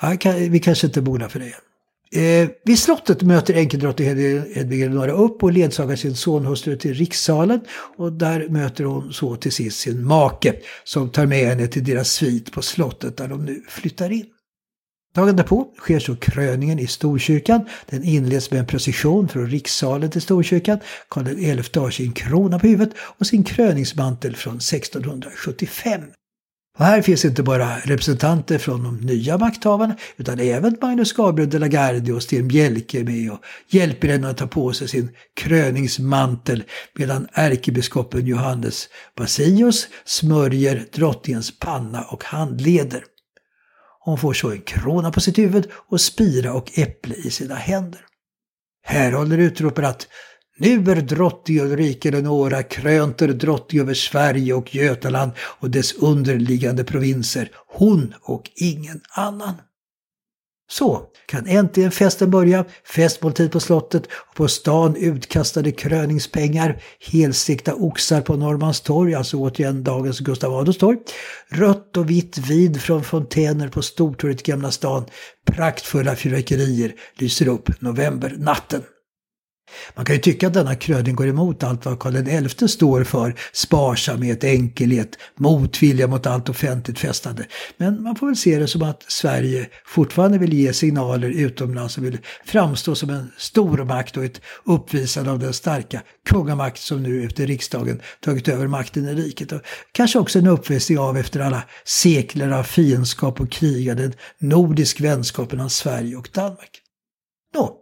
ja 0.02 0.34
vi 0.50 0.60
kanske 0.60 0.88
inte 0.88 1.02
borde 1.02 1.30
för 1.30 1.40
det. 1.40 1.54
Eh, 2.16 2.50
vid 2.66 2.80
slottet 2.80 3.22
möter 3.22 3.54
enkeldrottning 3.54 4.08
Hedvig 4.08 4.82
Eleonora 4.82 5.12
upp 5.12 5.44
och 5.44 5.52
ledsagar 5.52 5.96
sin 5.96 6.16
sonhustru 6.16 6.78
till 6.78 6.94
rikssalen. 6.94 7.62
Och 7.98 8.14
där 8.14 8.50
möter 8.50 8.84
hon 8.84 9.14
så 9.14 9.36
till 9.36 9.52
sist 9.52 9.80
sin 9.80 10.06
make 10.06 10.54
som 10.84 11.10
tar 11.10 11.26
med 11.26 11.48
henne 11.48 11.68
till 11.68 11.84
deras 11.84 12.12
svit 12.12 12.52
på 12.52 12.62
slottet 12.62 13.18
där 13.18 13.28
de 13.28 13.46
nu 13.46 13.64
flyttar 13.68 14.10
in. 14.10 14.26
Dagen 15.16 15.36
därpå 15.36 15.74
sker 15.78 16.00
så 16.00 16.16
kröningen 16.16 16.80
i 16.80 16.88
Storkyrkan. 16.88 17.66
Den 17.90 18.04
inleds 18.04 18.52
med 18.52 18.60
en 18.60 18.66
procession 18.66 19.28
från 19.28 19.48
rikssalen 19.48 20.10
till 20.10 20.22
Storkyrkan. 20.22 20.80
Karl 21.10 21.64
XI 21.64 21.80
har 21.80 21.92
sin 21.92 22.14
krona 22.14 22.60
på 22.60 22.68
huvudet 22.68 22.96
och 22.98 23.28
sin 23.28 23.44
kröningsmantel 23.44 24.36
från 24.36 24.58
1675. 24.58 26.02
Och 26.78 26.86
här 26.86 27.02
finns 27.02 27.26
inte 27.26 27.44
bara 27.44 27.80
representanter 27.80 28.58
från 28.58 28.84
de 28.84 28.98
nya 28.98 29.38
makthavarna 29.38 29.96
utan 30.18 30.40
även 30.40 30.78
Magnus 30.82 31.14
Gabriel 31.14 31.50
de 31.50 31.58
la 31.58 31.68
Gardie 31.68 32.14
och 32.14 32.24
Sten 32.24 32.48
Bjelke 32.48 33.04
med 33.04 33.32
och 33.32 33.40
hjälper 33.68 34.08
henne 34.08 34.30
att 34.30 34.38
ta 34.38 34.48
på 34.48 34.74
sig 34.74 34.88
sin 34.88 35.10
kröningsmantel 35.36 36.64
medan 36.96 37.28
ärkebiskopen 37.34 38.26
Johannes 38.26 38.90
Basios 39.18 39.88
smörjer 40.06 40.86
drottningens 40.94 41.60
panna 41.60 42.04
och 42.04 42.24
handleder. 42.24 43.04
Hon 44.00 44.18
får 44.18 44.34
så 44.34 44.52
en 44.52 44.62
krona 44.62 45.12
på 45.12 45.22
sitt 45.22 45.38
huvud 45.38 45.68
och 45.90 46.02
spira 46.02 46.54
och 46.54 46.80
äpple 46.80 47.16
i 47.16 47.30
sina 47.30 47.56
händer. 47.56 48.02
Här 48.84 49.12
håller 49.12 49.38
att 49.84 50.08
nu 50.62 50.92
är 50.92 50.96
drottning 50.96 51.60
Ulrika 51.60 52.10
Eleonora 52.10 52.64
krönter 52.64 53.28
drottning 53.28 53.82
över 53.82 53.94
Sverige 53.94 54.54
och 54.54 54.76
Götaland 54.76 55.32
och 55.40 55.70
dess 55.70 55.94
underliggande 55.94 56.84
provinser. 56.84 57.50
Hon 57.68 58.14
och 58.22 58.50
ingen 58.56 59.02
annan. 59.10 59.54
Så 60.72 61.02
kan 61.26 61.48
äntligen 61.48 61.92
festen 61.92 62.32
börja. 62.32 62.66
Festmåltid 62.96 63.52
på 63.52 63.60
slottet 63.60 64.06
och 64.06 64.36
på 64.36 64.48
stan 64.48 64.96
utkastade 64.96 65.72
kröningspengar, 65.72 66.82
helstekta 67.12 67.76
oxar 67.76 68.22
på 68.22 68.36
Norrmalmstorg, 68.36 69.14
alltså 69.14 69.38
återigen 69.38 69.84
dagens 69.84 70.20
Gustav 70.20 70.54
Adolfs 70.54 70.80
torg. 70.80 70.98
Rött 71.50 71.98
och 71.98 72.10
vitt 72.10 72.38
vid 72.38 72.82
från 72.82 73.04
fontäner 73.04 73.68
på 73.68 73.82
Stortorget 73.82 74.48
i 74.48 74.52
Gamla 74.52 74.72
stan. 74.72 75.06
Praktfulla 75.46 76.16
fyrverkerier 76.16 76.94
lyser 77.18 77.48
upp 77.48 77.82
novembernatten. 77.82 78.84
Man 79.96 80.06
kan 80.06 80.16
ju 80.16 80.22
tycka 80.22 80.48
att 80.48 80.54
denna 80.54 80.76
kröning 80.76 81.16
går 81.16 81.28
emot 81.28 81.64
allt 81.64 81.86
vad 81.86 82.00
Karl 82.00 82.48
XI 82.50 82.68
står 82.68 83.04
för. 83.04 83.36
Sparsamhet, 83.54 84.44
enkelhet, 84.44 85.18
motvilja 85.36 86.08
mot 86.08 86.26
allt 86.26 86.50
offentligt 86.50 87.00
festande. 87.00 87.46
Men 87.78 88.04
man 88.04 88.16
får 88.16 88.28
väl 88.28 88.36
se 88.36 88.60
det 88.60 88.68
som 88.68 88.82
att 88.82 89.04
Sverige 89.08 89.68
fortfarande 89.86 90.38
vill 90.38 90.54
ge 90.54 90.74
signaler 90.74 91.30
utomlands 91.30 91.98
och 91.98 92.06
vill 92.06 92.18
framstå 92.46 92.96
som 92.96 93.10
en 93.10 93.32
stormakt 93.38 94.18
och 94.18 94.26
ett 94.26 94.42
uppvisande 94.66 95.32
av 95.32 95.40
den 95.40 95.54
starka 95.54 96.02
kungamakt 96.30 96.82
som 96.82 97.04
nu 97.04 97.26
efter 97.26 97.48
riksdagen 97.48 98.02
tagit 98.20 98.48
över 98.48 98.68
makten 98.68 99.08
i 99.08 99.14
riket. 99.14 99.52
Och 99.52 99.62
kanske 99.92 100.20
också 100.20 100.40
en 100.40 100.48
uppvisning 100.48 101.00
av 101.00 101.18
efter 101.18 101.40
alla 101.40 101.64
sekler 101.86 102.52
av 102.52 102.64
fiendskap 102.64 103.42
och 103.42 103.52
krig, 103.52 103.98
den 103.98 104.14
nordisk 104.40 105.02
vänskap 105.02 105.52
mellan 105.52 105.70
Sverige 105.70 106.16
och 106.16 106.30
Danmark. 106.34 106.82
Nå, 107.54 107.82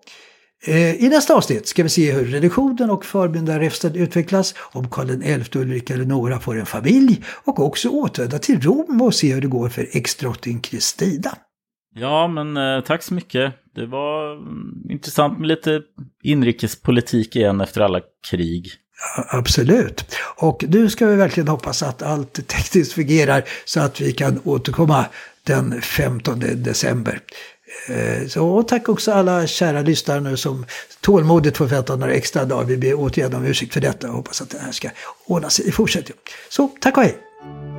i 0.68 1.10
nästa 1.10 1.34
avsnitt 1.34 1.68
ska 1.68 1.84
vi 1.84 1.90
se 1.90 2.12
hur 2.12 2.26
reduktionen 2.26 2.90
och 2.90 3.06
förbundarefsten 3.06 3.96
utvecklas, 3.96 4.56
om 4.60 4.90
Karl 4.90 5.42
XI, 5.44 5.60
Ulrika 5.60 5.94
eller 5.94 6.06
några 6.06 6.40
får 6.40 6.60
en 6.60 6.66
familj 6.66 7.24
och 7.46 7.60
också 7.60 7.90
återvända 7.90 8.40
till 8.40 8.62
Rom 8.62 9.02
och 9.02 9.14
se 9.14 9.34
hur 9.34 9.42
det 9.42 9.48
går 9.48 9.70
för 9.70 9.88
ex-drottning 9.92 10.60
Kristina. 10.60 11.32
Ja, 11.96 12.28
men 12.28 12.58
eh, 12.58 12.84
tack 12.84 13.04
så 13.04 13.14
mycket. 13.14 13.54
Det 13.76 13.86
var 13.86 14.32
mm, 14.32 14.90
intressant 14.90 15.40
med 15.40 15.48
lite 15.48 15.82
inrikespolitik 16.24 17.36
igen 17.36 17.62
efter 17.62 17.82
alla 17.82 18.02
krig. 18.30 18.72
Absolut. 19.30 20.06
Och 20.36 20.66
nu 20.68 20.90
ska 20.90 21.08
vi 21.08 21.16
verkligen 21.16 21.48
hoppas 21.48 21.84
att 21.84 22.02
allt 22.02 22.48
tekniskt 22.48 22.94
fungerar 22.94 23.44
så 23.66 23.80
att 23.80 24.02
vi 24.02 24.12
kan 24.12 24.40
återkomma 24.44 25.06
den 25.44 25.82
15 25.82 26.40
december. 26.40 27.20
Eh, 27.88 28.28
så 28.28 28.64
tack 28.64 28.90
också 28.90 29.12
alla 29.12 29.48
kära 29.48 29.82
lyssnare 29.82 30.20
nu 30.20 30.38
som 30.38 30.66
tålmodigt 31.02 31.58
får 31.58 31.66
vänta 31.66 31.96
några 31.96 32.14
extra 32.14 32.46
dagar. 32.46 32.66
Vi 32.66 32.78
ber 32.78 32.94
återigen 32.94 33.34
om 33.34 33.46
ursäkt 33.46 33.74
för 33.74 33.82
detta 33.82 34.08
och 34.08 34.14
hoppas 34.14 34.42
att 34.42 34.50
det 34.50 34.60
här 34.60 34.72
ska 34.72 34.90
ordna 35.26 35.50
sig 35.50 35.68
i 35.68 35.72
fortsättningen. 35.72 36.22
Så 36.50 36.70
tack 36.82 36.98
och 36.98 37.04
hej! 37.04 37.79